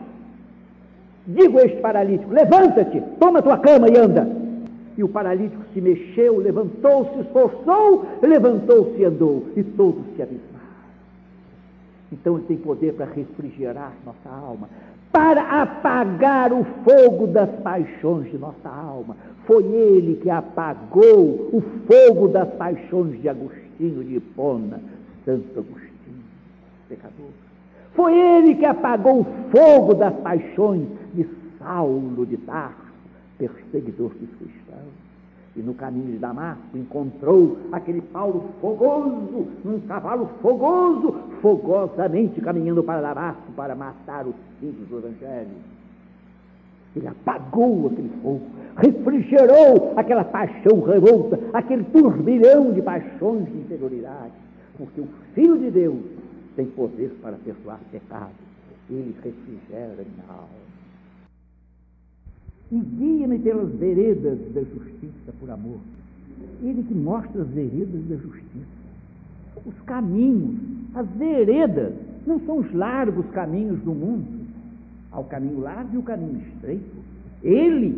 [1.26, 4.28] Digo a este paralítico: levanta-te, toma tua cama e anda.
[4.96, 10.46] E o paralítico se mexeu, levantou-se, esforçou, levantou-se e andou, e todos se avisaram.
[12.10, 14.68] Então ele tem poder para refrigerar nossa alma,
[15.16, 19.16] para apagar o fogo das paixões de nossa alma.
[19.46, 24.78] Foi ele que apagou o fogo das paixões de Agostinho de Hipona,
[25.24, 26.22] Santo Agostinho,
[26.86, 27.30] pecador.
[27.94, 31.26] Foi ele que apagou o fogo das paixões de
[31.58, 32.76] Saulo de Tarso,
[33.38, 35.05] perseguidor dos cristãos
[35.56, 43.00] e no caminho de Damasco encontrou aquele Paulo fogoso, num cavalo fogoso, fogosamente caminhando para
[43.00, 45.48] Damasco para matar os filhos do Evangelho.
[46.94, 48.42] Ele apagou aquele fogo,
[48.76, 54.32] refrigerou aquela paixão revolta, aquele turbilhão de paixões de inferioridade,
[54.76, 56.04] porque o Filho de Deus
[56.54, 58.46] tem poder para perdoar pecados.
[58.90, 60.65] Ele refrigera minha alma
[62.70, 65.78] e guia-me pelas veredas da justiça por amor.
[66.62, 68.76] Ele que mostra as veredas da justiça,
[69.64, 70.56] os caminhos,
[70.94, 71.92] as veredas,
[72.26, 74.26] não são os largos caminhos do mundo.
[75.12, 76.96] Há o caminho largo e o caminho estreito.
[77.42, 77.94] Ele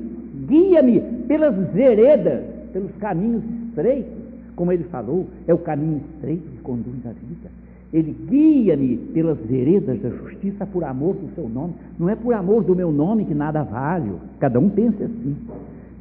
[0.46, 4.12] guia-me pelas veredas, pelos caminhos estreitos,
[4.54, 7.50] como ele falou, é o caminho estreito que conduz à vida.
[7.92, 11.74] Ele guia-me pelas veredas da justiça por amor do seu nome.
[11.98, 14.12] Não é por amor do meu nome que nada vale.
[14.38, 15.36] Cada um pensa assim.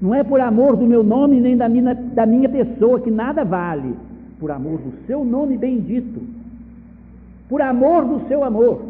[0.01, 3.45] Não é por amor do meu nome nem da minha, da minha pessoa que nada
[3.45, 3.95] vale.
[4.37, 6.21] Por amor do seu nome bendito.
[7.47, 8.81] Por amor do seu amor.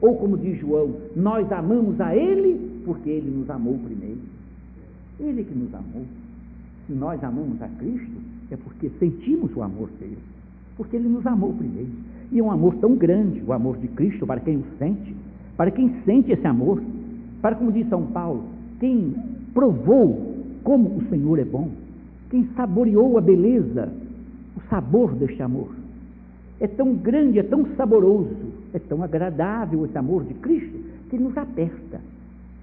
[0.00, 4.20] Ou como diz João, nós amamos a Ele porque Ele nos amou primeiro.
[5.20, 6.04] Ele que nos amou.
[6.86, 10.18] Se nós amamos a Cristo, é porque sentimos o amor dele.
[10.76, 11.90] Porque Ele nos amou primeiro.
[12.32, 15.14] E é um amor tão grande, o amor de Cristo, para quem o sente,
[15.56, 16.82] para quem sente esse amor,
[17.40, 18.44] para, como diz São Paulo,
[18.80, 19.14] quem
[19.54, 21.70] provou como o Senhor é bom,
[22.30, 23.88] quem saboreou a beleza,
[24.56, 25.68] o sabor deste amor.
[26.58, 28.34] É tão grande, é tão saboroso,
[28.74, 32.00] é tão agradável esse amor de Cristo que nos aperta.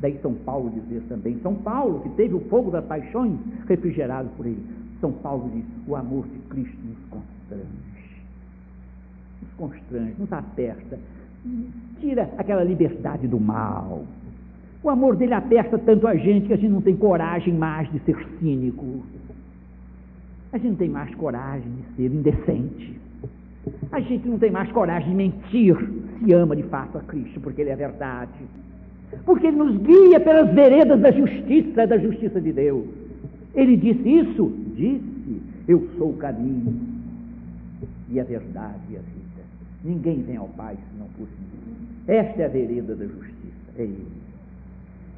[0.01, 4.45] Daí São Paulo dizer também, São Paulo, que teve o fogo das paixões refrigerado por
[4.45, 4.61] ele.
[4.99, 6.77] São Paulo diz: o amor de Cristo
[9.57, 10.99] constrange, nos aperta,
[11.99, 14.03] tira aquela liberdade do mal.
[14.81, 17.99] O amor dele aperta tanto a gente que a gente não tem coragem mais de
[17.99, 19.03] ser cínico.
[20.51, 22.99] A gente não tem mais coragem de ser indecente.
[23.91, 25.75] A gente não tem mais coragem de mentir
[26.19, 28.31] se ama de fato a Cristo, porque Ele é verdade.
[29.25, 32.85] Porque Ele nos guia pelas veredas da justiça, da justiça de Deus.
[33.55, 34.51] Ele disse isso?
[34.75, 36.75] Disse: Eu sou o caminho
[38.09, 39.12] e a verdade e a vida.
[39.83, 41.87] Ninguém vem ao Pai senão por mim.
[42.07, 44.07] Esta é a vereda da justiça, é Ele.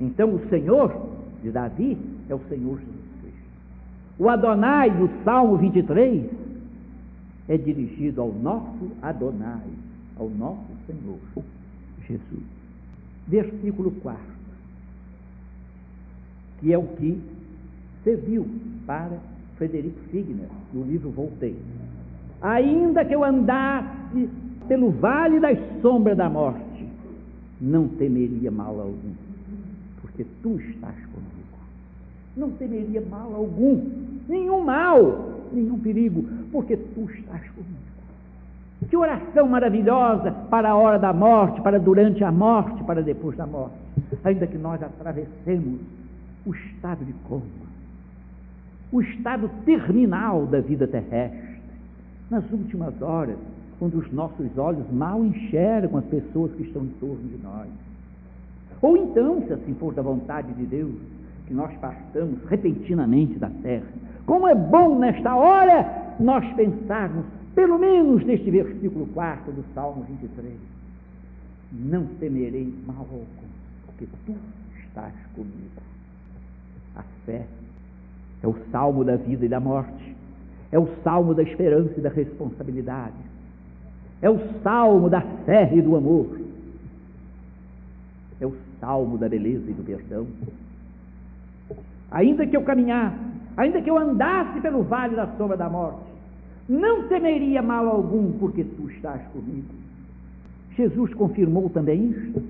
[0.01, 1.09] Então o Senhor
[1.43, 1.97] de Davi
[2.29, 3.39] é o Senhor Jesus Cristo.
[4.17, 6.25] O Adonai do Salmo 23
[7.47, 9.69] é dirigido ao nosso Adonai,
[10.17, 11.19] ao nosso Senhor
[12.07, 12.43] Jesus.
[13.27, 14.19] Versículo 4,
[16.59, 17.19] que é o que
[18.03, 18.47] serviu
[18.85, 19.17] para
[19.57, 21.55] Frederico Figner, no livro Voltei.
[22.41, 24.29] Ainda que eu andasse
[24.67, 26.85] pelo vale das sombras da morte,
[27.59, 29.13] não temeria mal algum,
[30.01, 31.35] porque tu estás comigo.
[32.35, 33.89] Não temeria mal algum,
[34.27, 37.85] nenhum mal, nenhum perigo, porque tu estás comigo.
[38.89, 43.45] Que oração maravilhosa para a hora da morte, para durante a morte, para depois da
[43.45, 43.75] morte.
[44.23, 45.79] Ainda que nós atravessemos
[46.45, 47.41] o estado de coma,
[48.91, 51.55] o estado terminal da vida terrestre,
[52.29, 53.37] nas últimas horas,
[53.79, 57.67] quando os nossos olhos mal enxergam as pessoas que estão em torno de nós.
[58.81, 60.95] Ou então, se assim for da vontade de Deus,
[61.47, 63.85] que nós partamos repentinamente da terra.
[64.25, 70.53] Como é bom nesta hora nós pensarmos, pelo menos neste versículo 4 do Salmo 23.
[71.71, 73.25] Não temerei mal algum,
[73.85, 74.35] porque tu
[74.79, 75.81] estás comigo.
[76.95, 77.45] A fé
[78.41, 80.15] é o salmo da vida e da morte,
[80.71, 83.13] é o salmo da esperança e da responsabilidade,
[84.25, 86.39] é o salmo da fé e do amor,
[88.41, 90.25] é o salmo da beleza e do perdão.
[92.09, 93.15] Ainda que eu caminhasse,
[93.55, 95.99] ainda que eu andasse pelo vale da sombra da morte,
[96.67, 99.75] não temeria mal algum, porque tu estás comigo.
[100.75, 102.41] Jesus confirmou também isto.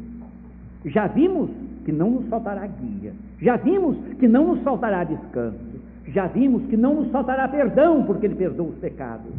[0.86, 1.50] Já vimos
[1.84, 3.12] que não nos faltará guia,
[3.42, 5.60] já vimos que não nos faltará descanso,
[6.08, 9.34] já vimos que não nos faltará perdão, porque Ele perdoa os pecados,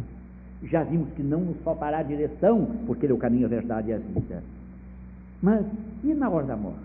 [0.63, 3.93] já vimos que não nos faltará direção, porque Ele é o caminho, a verdade e
[3.93, 4.43] a vida.
[5.41, 5.65] Mas
[6.03, 6.79] e na hora da morte?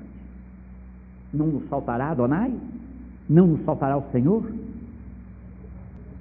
[1.33, 2.53] Não nos faltará Adonai?
[3.29, 4.45] Não nos faltará o Senhor?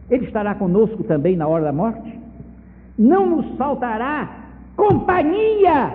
[0.09, 2.19] Ele estará conosco também na hora da morte?
[2.97, 4.41] Não nos faltará
[4.75, 5.93] companhia,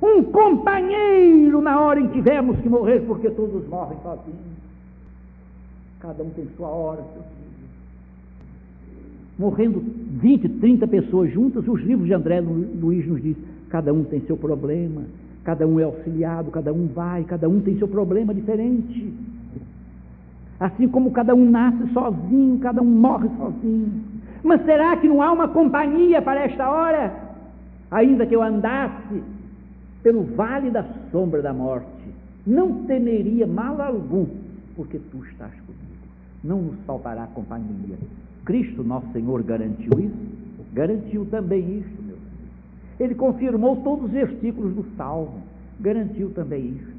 [0.00, 4.54] um companheiro na hora em que tivermos que morrer, porque todos morrem sozinhos.
[6.00, 7.43] Cada um tem sua hora, seu.
[9.38, 9.82] Morrendo
[10.20, 13.36] 20, 30 pessoas juntas, os livros de André Luiz nos diz,
[13.68, 15.02] cada um tem seu problema,
[15.42, 19.12] cada um é auxiliado, cada um vai, cada um tem seu problema diferente.
[20.60, 23.92] Assim como cada um nasce sozinho, cada um morre sozinho.
[24.42, 27.12] Mas será que não há uma companhia para esta hora?
[27.90, 29.22] Ainda que eu andasse
[30.02, 31.86] pelo vale da sombra da morte,
[32.46, 34.26] não temeria mal algum,
[34.76, 36.04] porque tu estás comigo.
[36.44, 37.96] Não nos faltará companhia.
[38.44, 40.34] Cristo, nosso Senhor, garantiu isso?
[40.72, 43.00] Garantiu também isso, meu Senhor.
[43.00, 45.42] Ele confirmou todos os versículos do Salmo.
[45.80, 46.94] Garantiu também isso.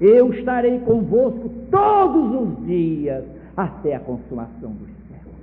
[0.00, 3.24] Eu estarei convosco todos os dias
[3.56, 5.38] até a consumação dos séculos.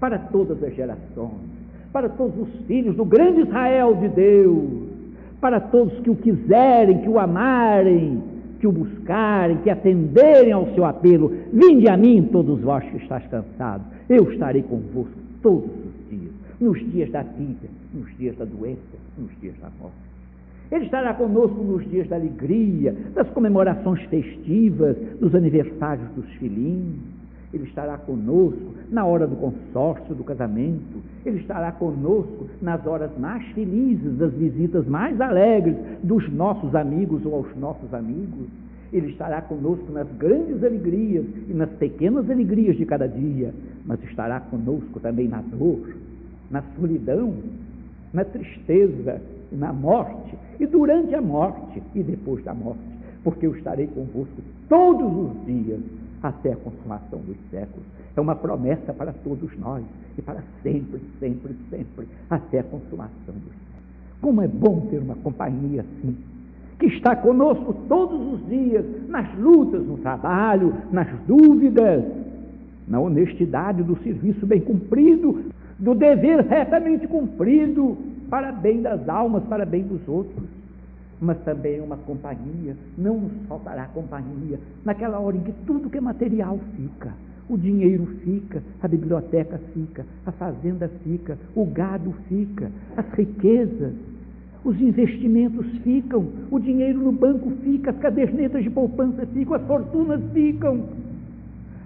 [0.00, 1.52] Para todas as gerações,
[1.92, 4.88] para todos os filhos do grande Israel de Deus,
[5.40, 8.22] para todos que o quiserem, que o amarem,
[8.62, 11.36] que o buscarem, que atenderem ao seu apelo.
[11.52, 13.84] Vinde a mim, todos vós que estáis cansados.
[14.08, 18.78] Eu estarei convosco todos os dias, nos dias da vida, nos dias da doença,
[19.18, 19.96] nos dias da morte.
[20.70, 27.21] Ele estará conosco nos dias da alegria, das comemorações festivas, dos aniversários dos filhinhos.
[27.52, 31.02] Ele estará conosco na hora do consórcio, do casamento.
[31.24, 37.34] Ele estará conosco nas horas mais felizes, das visitas mais alegres dos nossos amigos ou
[37.34, 38.46] aos nossos amigos.
[38.90, 43.52] Ele estará conosco nas grandes alegrias e nas pequenas alegrias de cada dia,
[43.84, 45.94] mas estará conosco também na dor,
[46.50, 47.34] na solidão,
[48.12, 49.20] na tristeza,
[49.50, 52.80] na morte, e durante a morte e depois da morte,
[53.24, 55.80] porque eu estarei convosco todos os dias
[56.22, 57.84] até a consumação dos séculos.
[58.16, 59.84] É uma promessa para todos nós
[60.16, 63.62] e para sempre, sempre, sempre, até a consumação dos séculos.
[64.20, 66.16] Como é bom ter uma companhia assim,
[66.78, 72.04] que está conosco todos os dias, nas lutas, no trabalho, nas dúvidas,
[72.86, 75.44] na honestidade do serviço bem cumprido,
[75.78, 77.96] do dever retamente cumprido,
[78.28, 80.61] para bem das almas, para bem dos outros.
[81.22, 86.00] Mas também uma companhia, não nos faltará companhia naquela hora em que tudo que é
[86.00, 87.12] material fica.
[87.48, 93.92] O dinheiro fica, a biblioteca fica, a fazenda fica, o gado fica, as riquezas,
[94.64, 100.20] os investimentos ficam, o dinheiro no banco fica, as cadernetas de poupança ficam, as fortunas
[100.32, 100.88] ficam.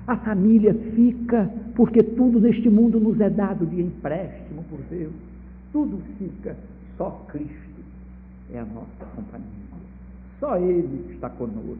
[0.07, 5.12] A família fica, porque tudo neste mundo nos é dado de empréstimo por Deus.
[5.72, 6.57] Tudo fica,
[6.97, 7.65] só Cristo
[8.57, 9.46] é a nossa companhia.
[10.40, 11.78] Só Ele está conosco.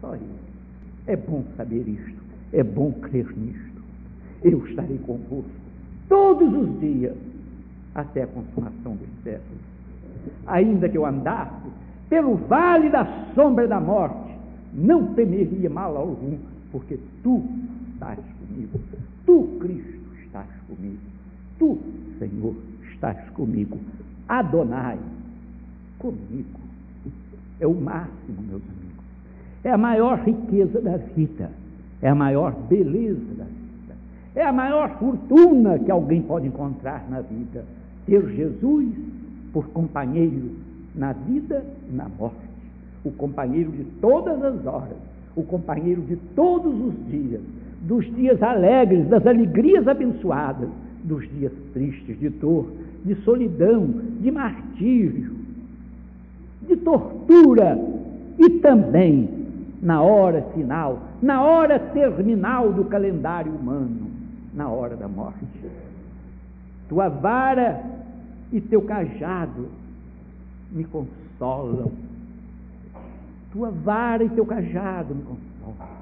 [0.00, 0.28] Só Ele.
[1.06, 2.22] É bom saber isto.
[2.52, 3.82] É bom crer nisto.
[4.42, 5.50] Eu estarei convosco
[6.08, 7.16] todos os dias
[7.94, 9.60] até a consumação dos séculos.
[10.46, 11.68] Ainda que eu andasse
[12.08, 14.32] pelo vale da sombra da morte,
[14.72, 16.38] não temeria mal algum,
[16.72, 17.44] porque tu
[17.92, 18.80] estás comigo.
[19.26, 20.98] Tu, Cristo, estás comigo.
[21.58, 21.78] Tu,
[22.18, 22.54] Senhor,
[22.92, 23.78] estás comigo.
[24.28, 24.98] Adonai,
[25.98, 26.60] comigo.
[27.60, 29.04] É o máximo, meus amigos.
[29.64, 31.50] É a maior riqueza da vida.
[32.00, 33.94] É a maior beleza da vida.
[34.34, 37.64] É a maior fortuna que alguém pode encontrar na vida.
[38.06, 38.94] Ter Jesus
[39.52, 40.50] por companheiro
[40.94, 42.36] na vida e na morte.
[43.04, 44.96] O companheiro de todas as horas.
[45.36, 47.40] O companheiro de todos os dias.
[47.82, 50.68] Dos dias alegres, das alegrias abençoadas.
[51.02, 52.66] Dos dias tristes, de dor,
[53.04, 53.88] de solidão,
[54.20, 55.37] de martírio,
[56.68, 57.78] de tortura
[58.38, 59.28] e também
[59.82, 64.10] na hora final, na hora terminal do calendário humano,
[64.54, 65.38] na hora da morte.
[66.88, 67.80] Tua vara
[68.52, 69.68] e teu cajado
[70.70, 71.90] me consolam.
[73.52, 75.98] Tua vara e teu cajado me consolam.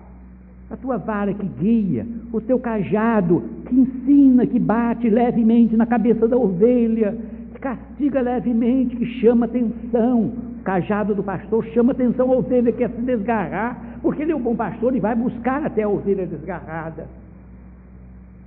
[0.69, 6.27] A tua vara que guia, o teu cajado que ensina, que bate levemente na cabeça
[6.27, 7.17] da ovelha,
[7.53, 10.33] que castiga levemente, que chama atenção,
[10.67, 14.43] cajado do pastor chama atenção a ovelha que quer se desgarrar, porque ele é um
[14.43, 17.07] bom pastor e vai buscar até a ovelha desgarrada.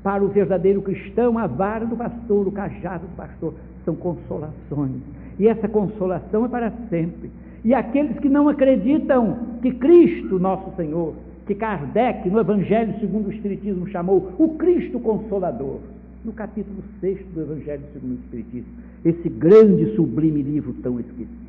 [0.04, 3.54] Para o verdadeiro cristão, a vara do pastor, o cajado do pastor,
[3.86, 5.02] são consolações.
[5.40, 7.32] E essa consolação é para sempre.
[7.64, 11.14] E aqueles que não acreditam que Cristo, nosso Senhor,
[11.48, 15.80] que Kardec, no Evangelho segundo o Espiritismo, chamou o Cristo Consolador,
[16.26, 18.74] no capítulo 6 do Evangelho segundo o Espiritismo,
[19.06, 21.49] esse grande, sublime livro tão esquecido.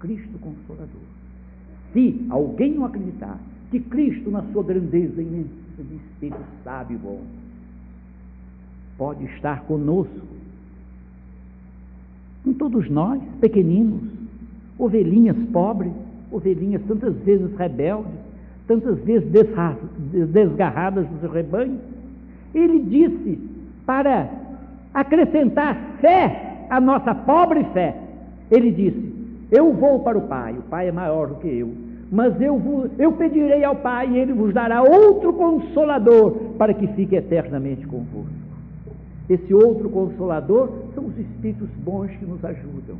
[0.00, 1.02] Cristo Consolador.
[1.92, 3.38] Se alguém não acreditar
[3.70, 7.22] que Cristo, na sua grandeza imensa de Espírito sábio e bom,
[8.96, 10.26] pode estar conosco,
[12.44, 14.02] com todos nós, pequeninos,
[14.78, 15.92] ovelhinhas pobres,
[16.30, 18.12] ovelhinhas tantas vezes rebeldes,
[18.66, 19.28] tantas vezes
[20.32, 21.80] desgarradas dos rebanhos,
[22.54, 23.38] ele disse
[23.84, 24.30] para
[24.92, 27.96] acrescentar fé à nossa pobre fé,
[28.50, 29.15] ele disse:
[29.50, 31.72] eu vou para o Pai, o Pai é maior do que eu.
[32.10, 36.86] Mas eu, vos, eu pedirei ao Pai e ele vos dará outro consolador para que
[36.88, 38.30] fique eternamente convosco.
[39.28, 42.96] Esse outro consolador são os espíritos bons que nos ajudam.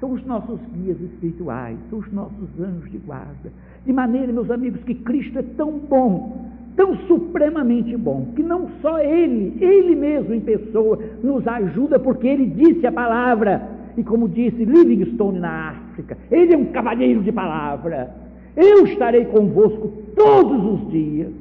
[0.00, 3.52] São os nossos guias espirituais, são os nossos anjos de guarda.
[3.84, 8.98] De maneira, meus amigos, que Cristo é tão bom, tão supremamente bom, que não só
[8.98, 14.64] Ele, Ele mesmo em pessoa, nos ajuda, porque Ele disse a palavra e como disse
[14.64, 18.10] Livingstone na África, ele é um cavalheiro de palavra.
[18.56, 21.32] Eu estarei convosco todos os dias.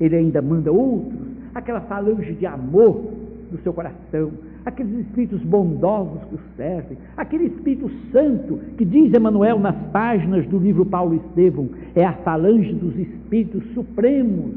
[0.00, 1.18] Ele ainda manda outros,
[1.54, 3.02] aquela falange de amor
[3.50, 4.30] do seu coração,
[4.64, 10.58] aqueles espíritos bondosos que o servem, aquele Espírito Santo que diz Emmanuel nas páginas do
[10.58, 14.52] livro Paulo Estevão, é a falange dos espíritos supremos,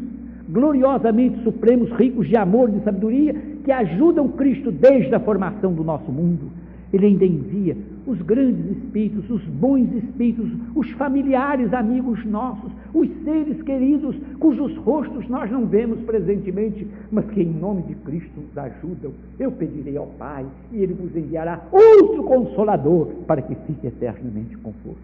[0.50, 5.84] gloriosamente supremos, ricos de amor e de sabedoria, que ajudam Cristo desde a formação do
[5.84, 6.61] nosso mundo.
[6.94, 13.62] Ele ainda envia os grandes espíritos, os bons espíritos, os familiares amigos nossos, os seres
[13.64, 19.12] queridos, cujos rostos nós não vemos presentemente, mas que em nome de Cristo nos ajudam.
[19.40, 25.00] Eu pedirei ao Pai e Ele vos enviará outro consolador para que fique eternamente convosco.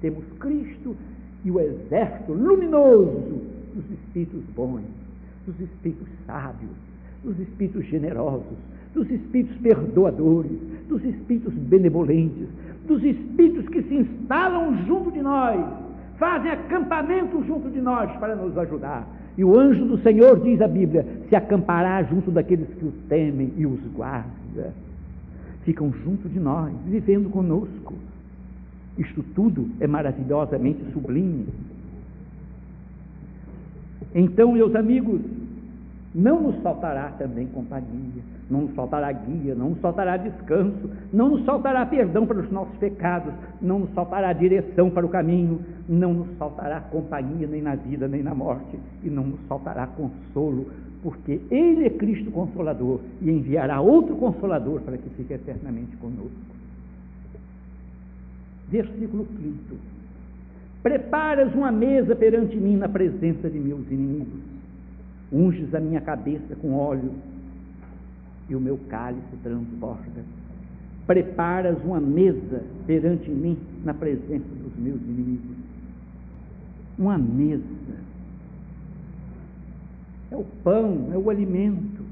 [0.00, 0.96] Temos Cristo
[1.44, 3.40] e o exército luminoso
[3.74, 4.80] dos espíritos bons,
[5.46, 6.72] dos espíritos sábios,
[7.22, 8.56] dos espíritos generosos,
[8.94, 12.48] dos espíritos perdoadores, dos espíritos benevolentes,
[12.86, 15.64] dos espíritos que se instalam junto de nós,
[16.18, 19.06] fazem acampamento junto de nós para nos ajudar.
[19.36, 23.52] E o anjo do Senhor, diz a Bíblia, se acampará junto daqueles que o temem
[23.56, 24.72] e os guarda.
[25.64, 27.94] Ficam junto de nós, vivendo conosco.
[28.96, 29.86] Isto tudo é
[36.14, 41.44] não nos faltará também companhia, não nos faltará guia, não nos faltará descanso, não nos
[41.44, 46.28] faltará perdão para os nossos pecados, não nos faltará direção para o caminho, não nos
[46.36, 50.66] faltará companhia nem na vida nem na morte, e não nos faltará consolo,
[51.02, 56.56] porque Ele é Cristo Consolador e enviará outro Consolador para que fique eternamente conosco.
[58.68, 59.76] Versículo 5:
[60.82, 64.56] Preparas uma mesa perante mim na presença de meus inimigos
[65.32, 67.12] unges a minha cabeça com óleo
[68.48, 70.24] e o meu cálice transborda.
[71.06, 75.56] Preparas uma mesa perante mim na presença dos meus inimigos.
[76.98, 77.62] Uma mesa.
[80.30, 82.02] É o pão, é o alimento.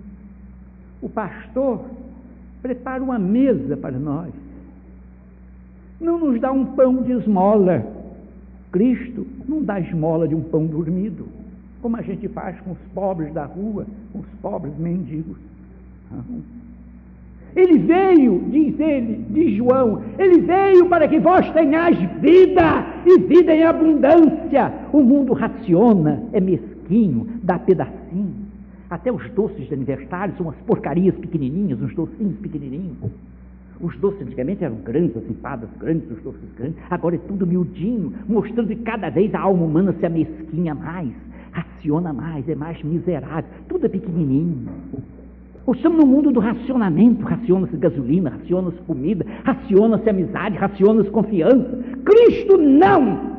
[1.03, 1.85] O pastor
[2.63, 4.33] prepara uma mesa para nós.
[6.01, 7.85] Não nos dá um pão de esmola.
[8.71, 11.27] Cristo não dá esmola de um pão dormido
[11.85, 15.37] como a gente faz com os pobres da rua, com os pobres mendigos.
[17.57, 23.55] Ele veio, diz ele, diz João, ele veio para que vós tenhais vida e vida
[23.55, 24.73] em abundância.
[24.93, 28.35] O mundo raciona, é mesquinho, dá pedacinho.
[28.91, 32.97] Até os doces de aniversário são umas porcarias pequenininhas, uns docinhos pequenininhos.
[33.81, 36.77] Os doces antigamente eram grandes, assim, fadas grandes, os doces grandes.
[36.91, 41.13] Agora é tudo miudinho, mostrando que cada vez a alma humana se amesquinha mais
[41.55, 44.69] raciona mais, é mais miserável, tudo é pequenininho.
[45.73, 51.79] Estamos no mundo do racionamento, raciona-se gasolina, raciona-se comida, raciona-se amizade, raciona-se confiança.
[52.05, 53.35] Cristo não!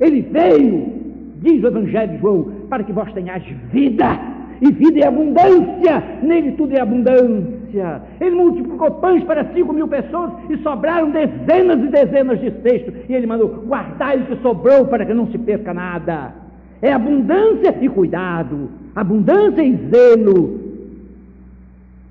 [0.00, 0.92] Ele veio,
[1.40, 4.18] diz o Evangelho de João, para que vós tenhais vida,
[4.60, 8.02] e vida é abundância, nele tudo é abundância.
[8.20, 12.94] Ele multiplicou pães para cinco mil pessoas e sobraram dezenas e dezenas de cestos.
[13.08, 16.32] E ele mandou, guardai o que sobrou para que não se perca nada.
[16.80, 20.63] É abundância e cuidado, abundância e zelo.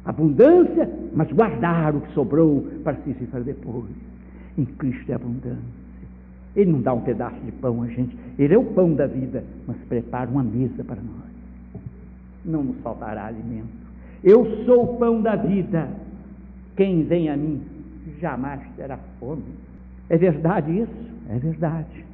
[0.05, 3.85] Abundância, mas guardar o que sobrou para se viver depois.
[4.57, 5.83] Em Cristo é abundância.
[6.55, 9.43] Ele não dá um pedaço de pão a gente, Ele é o pão da vida,
[9.67, 11.81] mas prepara uma mesa para nós.
[12.45, 13.83] Não nos faltará alimento.
[14.23, 15.89] Eu sou o pão da vida.
[16.75, 17.61] Quem vem a mim
[18.19, 19.43] jamais terá fome.
[20.09, 21.13] É verdade isso?
[21.29, 22.05] É verdade.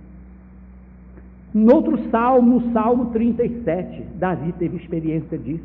[1.54, 5.64] No outro salmo, Salmo 37, Davi teve experiência disso.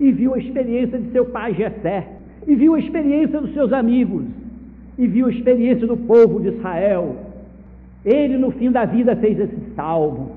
[0.00, 2.08] E viu a experiência de seu pai Jessé.
[2.46, 4.24] E viu a experiência dos seus amigos.
[4.98, 7.16] E viu a experiência do povo de Israel.
[8.04, 10.32] Ele, no fim da vida, fez esse salmo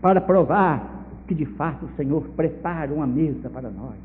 [0.00, 3.96] para provar que, de fato, o Senhor prepara uma mesa para nós.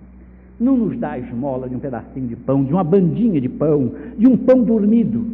[0.60, 3.92] Não nos dá a esmola de um pedacinho de pão, de uma bandinha de pão,
[4.18, 5.26] de um pão dormido.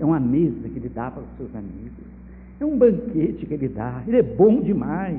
[0.00, 1.92] É uma mesa que ele dá para os seus amigos.
[2.60, 5.18] É um banquete que ele dá, ele é bom demais.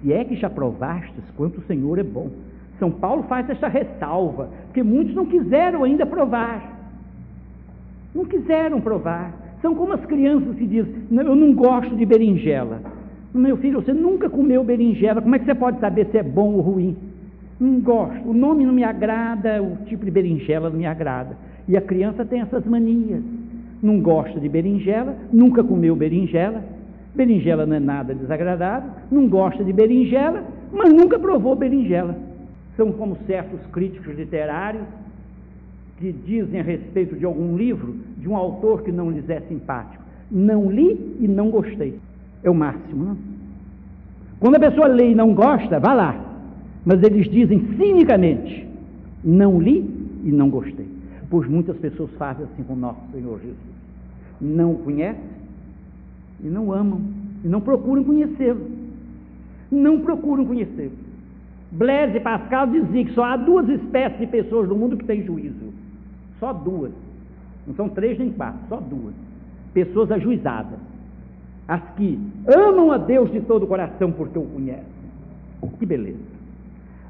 [0.00, 2.30] Se é que já provastes quanto o Senhor é bom.
[2.78, 6.76] São Paulo faz esta ressalva, porque muitos não quiseram ainda provar.
[8.14, 9.32] Não quiseram provar.
[9.60, 12.80] São como as crianças que dizem: Eu não gosto de berinjela.
[13.34, 16.54] Meu filho, você nunca comeu berinjela, como é que você pode saber se é bom
[16.54, 16.96] ou ruim?
[17.60, 21.36] Não gosto, o nome não me agrada, o tipo de berinjela não me agrada.
[21.68, 23.22] E a criança tem essas manias
[23.82, 26.62] não gosta de berinjela, nunca comeu berinjela,
[27.14, 32.16] berinjela não é nada desagradável, não gosta de berinjela, mas nunca provou berinjela.
[32.78, 34.86] São como certos críticos literários
[35.98, 40.00] que dizem a respeito de algum livro de um autor que não lhes é simpático.
[40.30, 41.98] Não li e não gostei.
[42.40, 43.16] É o máximo, não?
[44.38, 46.24] Quando a pessoa lê e não gosta, vá lá.
[46.86, 48.64] Mas eles dizem cinicamente:
[49.24, 49.78] não li
[50.22, 50.86] e não gostei.
[51.28, 53.56] Pois muitas pessoas fazem assim com o nosso Senhor Jesus.
[54.40, 55.20] Não o conhecem
[56.44, 57.00] e não amam,
[57.44, 58.70] e não procuram conhecê-lo.
[59.68, 61.07] Não procuram conhecê-lo.
[61.70, 65.22] Blaise e Pascal diziam que só há duas espécies de pessoas no mundo que têm
[65.22, 65.72] juízo.
[66.40, 66.92] Só duas.
[67.66, 69.14] Não são três nem quatro, só duas.
[69.74, 70.78] Pessoas ajuizadas.
[71.66, 74.84] As que amam a Deus de todo o coração porque o conhecem.
[75.78, 76.18] Que beleza.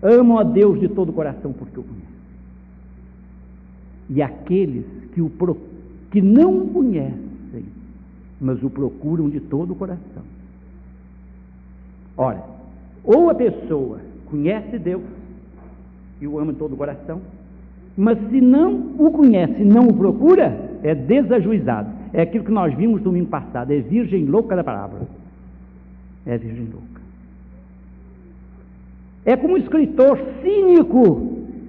[0.03, 2.09] Amam a Deus de todo o coração porque o conhecem
[4.09, 5.57] e aqueles que, o pro,
[6.11, 7.65] que não o conhecem,
[8.41, 10.23] mas o procuram de todo o coração.
[12.17, 12.43] Ora,
[13.05, 14.01] ou a pessoa
[14.31, 15.03] conhece Deus
[16.21, 17.21] e o ama de todo o coração,
[17.97, 21.91] mas se não o conhece não o procura, é desajuizado.
[22.13, 25.01] É aquilo que nós vimos domingo passado, é virgem louca da palavra.
[26.25, 27.01] É virgem louca.
[29.25, 31.01] É como um escritor cínico,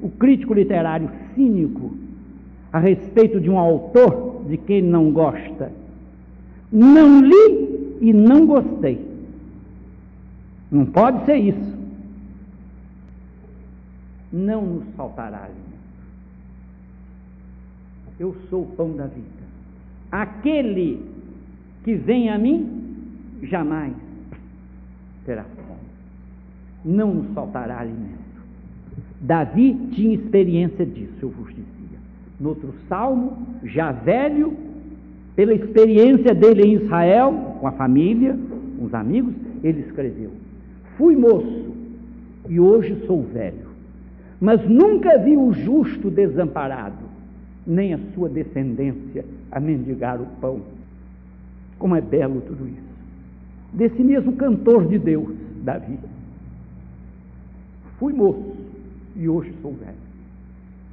[0.01, 1.91] o crítico literário cínico,
[2.71, 5.71] a respeito de um autor de quem não gosta.
[6.71, 8.99] Não li e não gostei.
[10.71, 11.79] Não pode ser isso.
[14.31, 15.69] Não nos faltará alimento.
[18.19, 19.27] Eu sou o pão da vida.
[20.11, 21.01] Aquele
[21.83, 22.87] que vem a mim
[23.43, 23.93] jamais
[25.25, 25.79] terá fome.
[26.83, 28.19] Não nos faltará alimento.
[29.21, 31.99] Davi tinha experiência disso, eu vos dizia.
[32.39, 34.55] No outro salmo, já velho,
[35.35, 38.37] pela experiência dele em Israel, com a família,
[38.77, 40.31] com os amigos, ele escreveu:
[40.97, 41.73] Fui moço
[42.47, 43.68] e hoje sou velho,
[44.39, 47.03] mas nunca vi o justo desamparado,
[47.67, 50.61] nem a sua descendência a mendigar o pão.
[51.77, 52.89] Como é belo tudo isso.
[53.73, 55.29] Desse mesmo cantor de Deus,
[55.61, 55.99] Davi.
[57.97, 58.55] Fui moço
[59.15, 59.97] e hoje sou velho,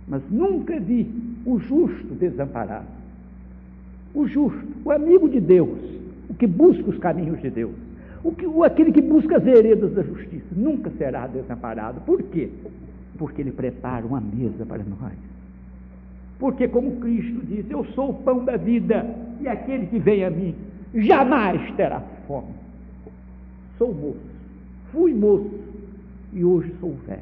[0.08, 1.08] mas nunca vi
[1.44, 2.96] o justo desamparado.
[4.12, 5.78] O justo, o amigo de Deus,
[6.28, 7.74] o que busca os caminhos de Deus,
[8.24, 12.00] o que, o, aquele que busca as veredas da justiça, nunca será desamparado.
[12.00, 12.50] Por quê?
[13.18, 15.12] Porque ele prepara uma mesa para nós.
[16.38, 19.06] Porque, como Cristo disse, eu sou o pão da vida,
[19.40, 20.54] e aquele que vem a mim
[20.94, 22.52] jamais terá fome.
[23.78, 24.20] Sou moço,
[24.92, 25.50] fui moço,
[26.32, 27.20] e hoje sou velho,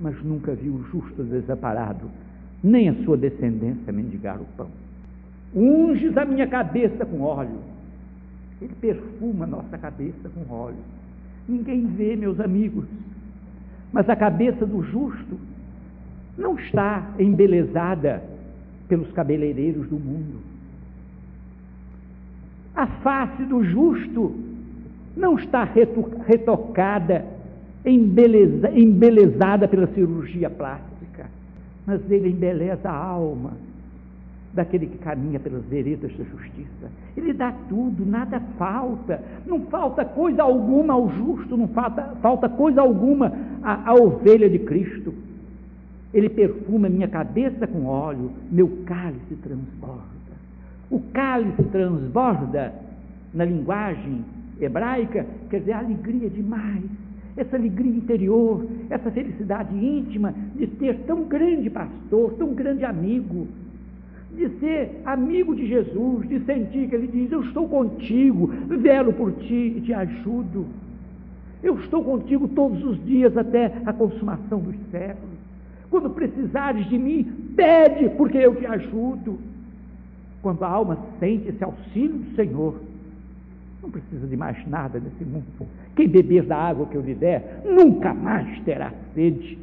[0.00, 2.08] mas nunca vi o justo desamparado,
[2.62, 4.68] nem a sua descendência mendigar o pão.
[5.54, 7.58] Unges a minha cabeça com óleo,
[8.60, 10.76] ele perfuma a nossa cabeça com óleo.
[11.48, 12.84] Ninguém vê, meus amigos,
[13.92, 15.38] mas a cabeça do justo
[16.36, 18.22] não está embelezada
[18.88, 20.40] pelos cabeleireiros do mundo.
[22.74, 24.34] A face do justo
[25.16, 25.64] não está
[26.26, 27.24] retocada,
[27.84, 31.26] embeleza, embelezada pela cirurgia plástica,
[31.86, 33.67] mas ele embeleza a alma
[34.52, 36.90] daquele que caminha pelas veredas da justiça.
[37.16, 42.80] Ele dá tudo, nada falta, não falta coisa alguma ao justo, não falta, falta coisa
[42.80, 43.32] alguma
[43.62, 45.12] à, à ovelha de Cristo.
[46.12, 50.18] Ele perfuma minha cabeça com óleo, meu cálice transborda.
[50.90, 52.72] O cálice transborda,
[53.34, 54.24] na linguagem
[54.58, 56.84] hebraica, quer dizer, alegria demais.
[57.36, 63.46] Essa alegria interior, essa felicidade íntima de ter tão grande pastor, tão grande amigo,
[64.38, 69.32] de ser amigo de Jesus, de sentir que Ele diz: Eu estou contigo, velo por
[69.32, 70.64] ti e te ajudo.
[71.62, 75.36] Eu estou contigo todos os dias até a consumação dos séculos.
[75.90, 77.24] Quando precisares de mim,
[77.56, 79.38] pede, porque eu te ajudo.
[80.40, 82.76] Quando a alma sente esse auxílio do Senhor,
[83.82, 85.44] não precisa de mais nada nesse mundo.
[85.96, 89.58] Quem beber da água que eu lhe der, nunca mais terá sede.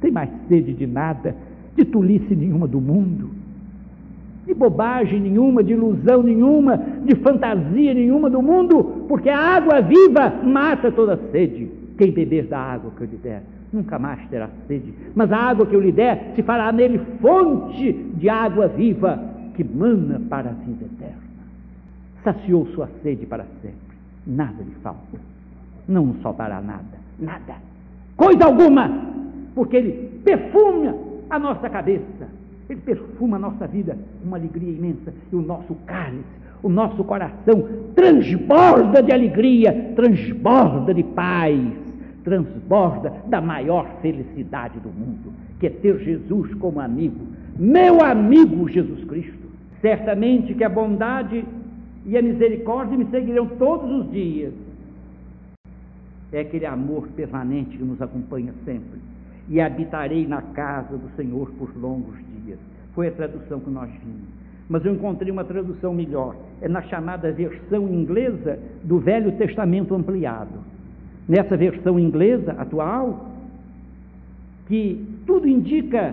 [0.00, 1.36] Tem mais sede de nada,
[1.76, 3.37] de tolice nenhuma do mundo
[4.48, 10.30] de bobagem nenhuma, de ilusão nenhuma, de fantasia nenhuma do mundo, porque a água viva
[10.42, 11.70] mata toda sede.
[11.98, 15.66] Quem beber da água que eu lhe der, nunca mais terá sede, mas a água
[15.66, 19.22] que eu lhe der se fará nele fonte de água viva
[19.54, 21.28] que mana para a vida eterna.
[22.24, 25.18] Saciou sua sede para sempre, nada lhe falta,
[25.86, 26.82] não nos nada,
[27.18, 27.56] nada,
[28.16, 28.90] coisa alguma,
[29.54, 30.94] porque ele perfuma
[31.28, 32.37] a nossa cabeça
[32.68, 36.24] ele perfuma a nossa vida uma alegria imensa e o nosso cálice,
[36.62, 41.60] o nosso coração transborda de alegria, transborda de paz,
[42.24, 47.26] transborda da maior felicidade do mundo, que é ter Jesus como amigo,
[47.58, 49.48] meu amigo Jesus Cristo.
[49.80, 51.44] Certamente que a bondade
[52.04, 54.52] e a misericórdia me seguirão todos os dias.
[56.32, 58.98] É aquele amor permanente que nos acompanha sempre.
[59.48, 62.58] E habitarei na casa do Senhor por longos dias
[62.98, 64.26] foi a tradução que nós vimos.
[64.68, 66.34] Mas eu encontrei uma tradução melhor.
[66.60, 70.58] É na chamada versão inglesa do Velho Testamento ampliado.
[71.28, 73.30] Nessa versão inglesa atual,
[74.66, 76.12] que tudo indica,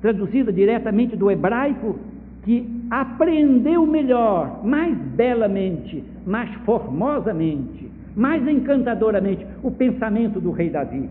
[0.00, 1.98] traduzida diretamente do hebraico,
[2.44, 11.08] que aprendeu melhor, mais belamente, mais formosamente, mais encantadoramente o pensamento do rei Davi.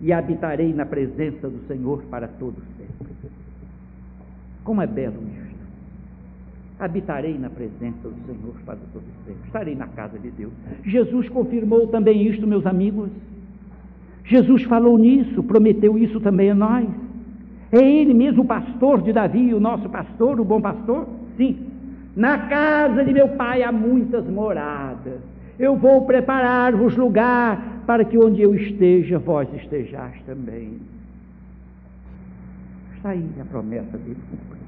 [0.00, 3.14] E habitarei na presença do Senhor para todos sempre.
[4.64, 5.58] Como é belo isto!
[6.78, 9.42] Habitarei na presença do Senhor para todo sempre.
[9.46, 10.52] Estarei na casa de Deus.
[10.84, 13.10] Jesus confirmou também isto, meus amigos.
[14.24, 16.86] Jesus falou nisso, prometeu isso também a nós.
[17.72, 21.08] É Ele mesmo o pastor de Davi, o nosso pastor, o bom pastor?
[21.36, 21.66] Sim.
[22.14, 25.20] Na casa de meu pai há muitas moradas.
[25.58, 30.78] Eu vou preparar-vos lugar para que onde eu esteja, vós estejais também.
[32.94, 34.66] Está aí a promessa dele cumprida.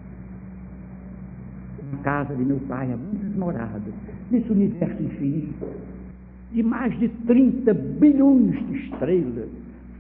[1.93, 3.93] Na casa de meu pai há muitas moradas,
[4.31, 5.66] nesse universo infinito,
[6.51, 9.51] de mais de 30 bilhões de estrelas,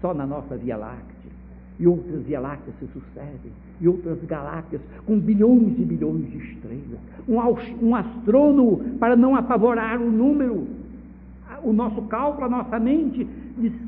[0.00, 1.30] só na nossa Via Láctea.
[1.78, 3.52] e outras galáxias se sucedem,
[3.82, 6.98] e outras galáxias com bilhões e bilhões de estrelas.
[7.28, 10.79] Um, um astrônomo, para não apavorar o número,
[11.62, 13.26] o nosso cálculo, a nossa mente,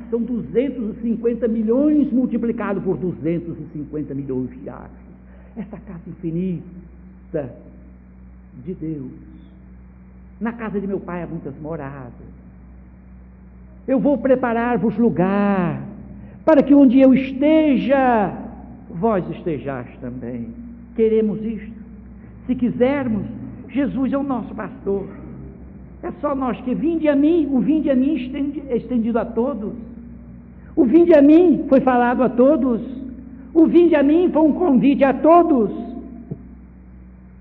[0.09, 5.03] são 250 milhões multiplicado por 250 milhões de astros.
[5.55, 7.53] Essa casa infinita
[8.63, 9.11] de Deus.
[10.39, 12.11] Na casa de meu pai há muitas moradas.
[13.87, 15.81] Eu vou preparar-vos lugar
[16.45, 18.33] para que onde eu esteja,
[18.89, 20.53] vós estejais também.
[20.95, 21.83] Queremos isto.
[22.45, 23.25] Se quisermos,
[23.69, 25.22] Jesus é o nosso pastor.
[26.03, 28.15] É só nós que vinde a mim, o vinde a mim
[28.69, 29.73] é estendido a todos.
[30.75, 32.81] O vinde a mim foi falado a todos.
[33.53, 35.71] O vinde a mim foi um convite a todos.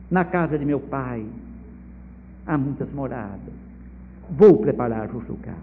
[0.08, 1.24] Na casa de meu pai
[2.46, 3.52] há muitas moradas.
[4.30, 5.58] Vou preparar o lugar.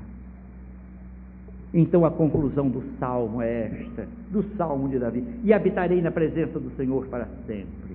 [1.74, 6.60] Então a conclusão do salmo é esta, do salmo de Davi: E habitarei na presença
[6.60, 7.89] do Senhor para sempre.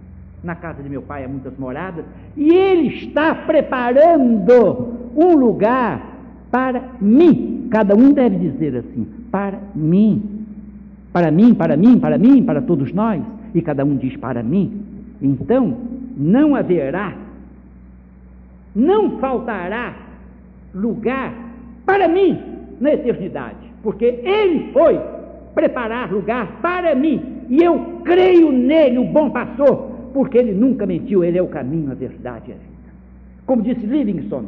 [0.45, 2.05] Na casa de meu pai há muitas moradas,
[2.37, 6.01] e ele está preparando um lugar
[6.51, 7.67] para mim.
[7.71, 10.23] Cada um deve dizer assim: para mim.
[11.13, 13.23] Para mim, para mim, para mim, para todos nós.
[13.55, 14.83] E cada um diz para mim.
[15.23, 15.77] Então,
[16.17, 17.15] não haverá,
[18.75, 19.95] não faltará
[20.75, 21.33] lugar
[21.87, 22.39] para mim
[22.81, 24.99] na eternidade porque Ele foi
[25.55, 31.23] preparar lugar para mim, e eu creio nele, o bom pastor, porque ele nunca mentiu,
[31.23, 32.93] ele é o caminho, a verdade e a vida.
[33.45, 34.47] Como disse Livingston,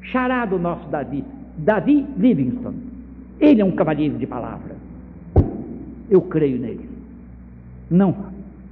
[0.00, 1.22] charado nosso Davi,
[1.58, 2.74] Davi Livingston,
[3.38, 4.74] ele é um cavalheiro de palavra.
[6.10, 6.88] Eu creio nele.
[7.88, 8.16] Não,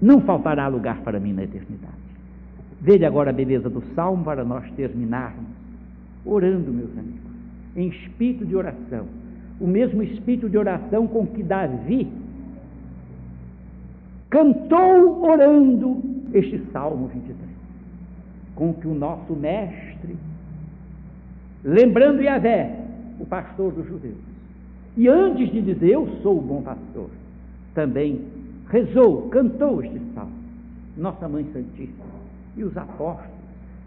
[0.02, 1.94] não faltará lugar para mim na eternidade.
[2.80, 5.46] Veja agora a beleza do salmo para nós terminarmos
[6.24, 7.20] orando, meus amigos,
[7.76, 9.06] em espírito de oração
[9.60, 12.06] o mesmo espírito de oração com que Davi
[14.30, 16.02] cantou orando
[16.32, 17.36] este Salmo 23,
[18.54, 20.16] com que o nosso mestre,
[21.64, 22.76] lembrando Yahvé,
[23.18, 24.16] o pastor dos judeus,
[24.96, 27.08] e antes de dizer eu sou o bom pastor,
[27.74, 28.20] também
[28.68, 30.32] rezou, cantou este salmo,
[30.96, 32.04] Nossa Mãe Santíssima,
[32.56, 33.30] e os apóstolos,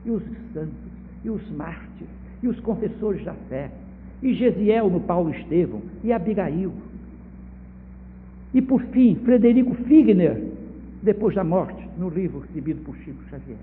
[0.06, 0.24] e os
[0.54, 0.92] santos,
[1.24, 2.10] e os mártires,
[2.42, 3.70] e os confessores da fé,
[4.24, 6.72] e Gesiel no Paulo Estevão, e Abigail.
[8.54, 10.44] E por fim, Frederico Figner,
[11.02, 13.58] depois da morte, no livro recebido por Chico Xavier.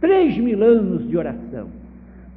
[0.00, 1.68] Três mil anos de oração.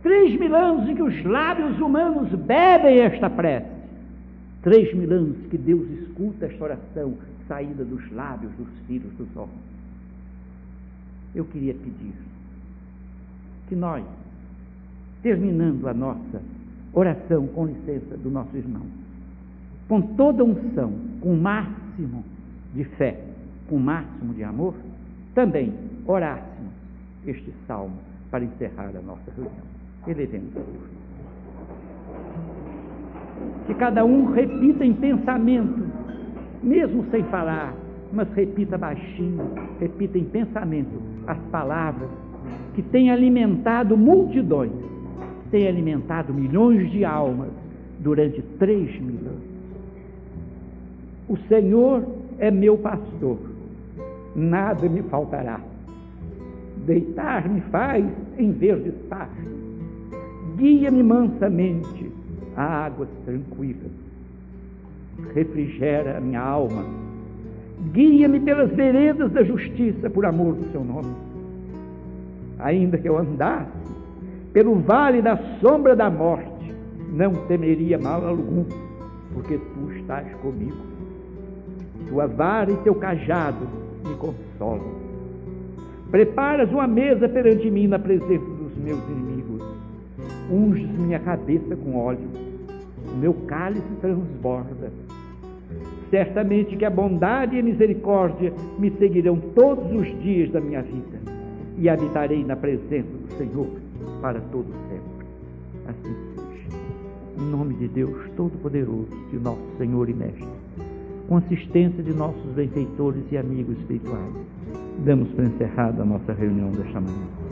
[0.04, 3.66] Três mil anos em que os lábios humanos bebem esta prece.
[4.62, 7.16] Três mil anos que Deus escuta esta oração
[7.48, 9.58] saída dos lábios dos filhos dos homens.
[11.34, 12.14] Eu queria pedir
[13.68, 14.04] que nós,
[15.22, 16.42] terminando a nossa
[16.94, 18.84] oração, com licença, do nosso irmão.
[19.88, 22.24] Com toda unção, com o máximo
[22.74, 23.20] de fé,
[23.70, 24.74] com o máximo de amor,
[25.34, 25.74] também
[26.06, 26.74] orássemos
[27.26, 27.98] este salmo
[28.30, 29.64] para encerrar a nossa reunião.
[30.06, 30.98] Elevemos a Deus.
[33.68, 35.88] Que cada um repita em pensamento,
[36.64, 37.74] mesmo sem falar,
[38.12, 42.10] mas repita baixinho, repita em pensamento as palavras
[42.74, 44.72] que têm alimentado multidões
[45.52, 47.50] tem alimentado milhões de almas
[48.00, 49.37] durante três mil anos.
[51.30, 52.06] O Senhor
[52.40, 53.38] é meu pastor,
[54.36, 55.60] nada me faltará.
[56.86, 58.06] Deitar-me faz
[58.38, 59.52] em verdes pastos,
[60.56, 62.10] guia-me mansamente
[62.56, 63.92] a águas tranquilas,
[65.34, 66.86] refrigera a minha alma,
[67.92, 71.14] guia-me pelas veredas da justiça por amor do seu nome.
[72.60, 73.68] Ainda que eu andasse
[74.54, 76.74] pelo vale da sombra da morte,
[77.12, 78.64] não temeria mal algum,
[79.34, 80.97] porque tu estás comigo.
[82.10, 83.68] Tua vara e teu cajado
[84.06, 84.96] me consolam.
[86.10, 89.62] Preparas uma mesa perante mim na presença dos meus inimigos.
[90.50, 92.30] Unges minha cabeça com óleo.
[93.14, 94.92] O meu cálice transborda.
[96.10, 101.20] Certamente que a bondade e a misericórdia me seguirão todos os dias da minha vida
[101.78, 103.68] e habitarei na presença do Senhor
[104.22, 105.28] para todo sempre.
[105.88, 106.78] Assim seja.
[107.38, 110.48] Em nome de Deus Todo-Poderoso, de nosso Senhor e Mestre,
[111.28, 114.34] com assistência de nossos benfeitores e amigos espirituais,
[115.06, 117.47] damos por encerrada a nossa reunião desta manhã.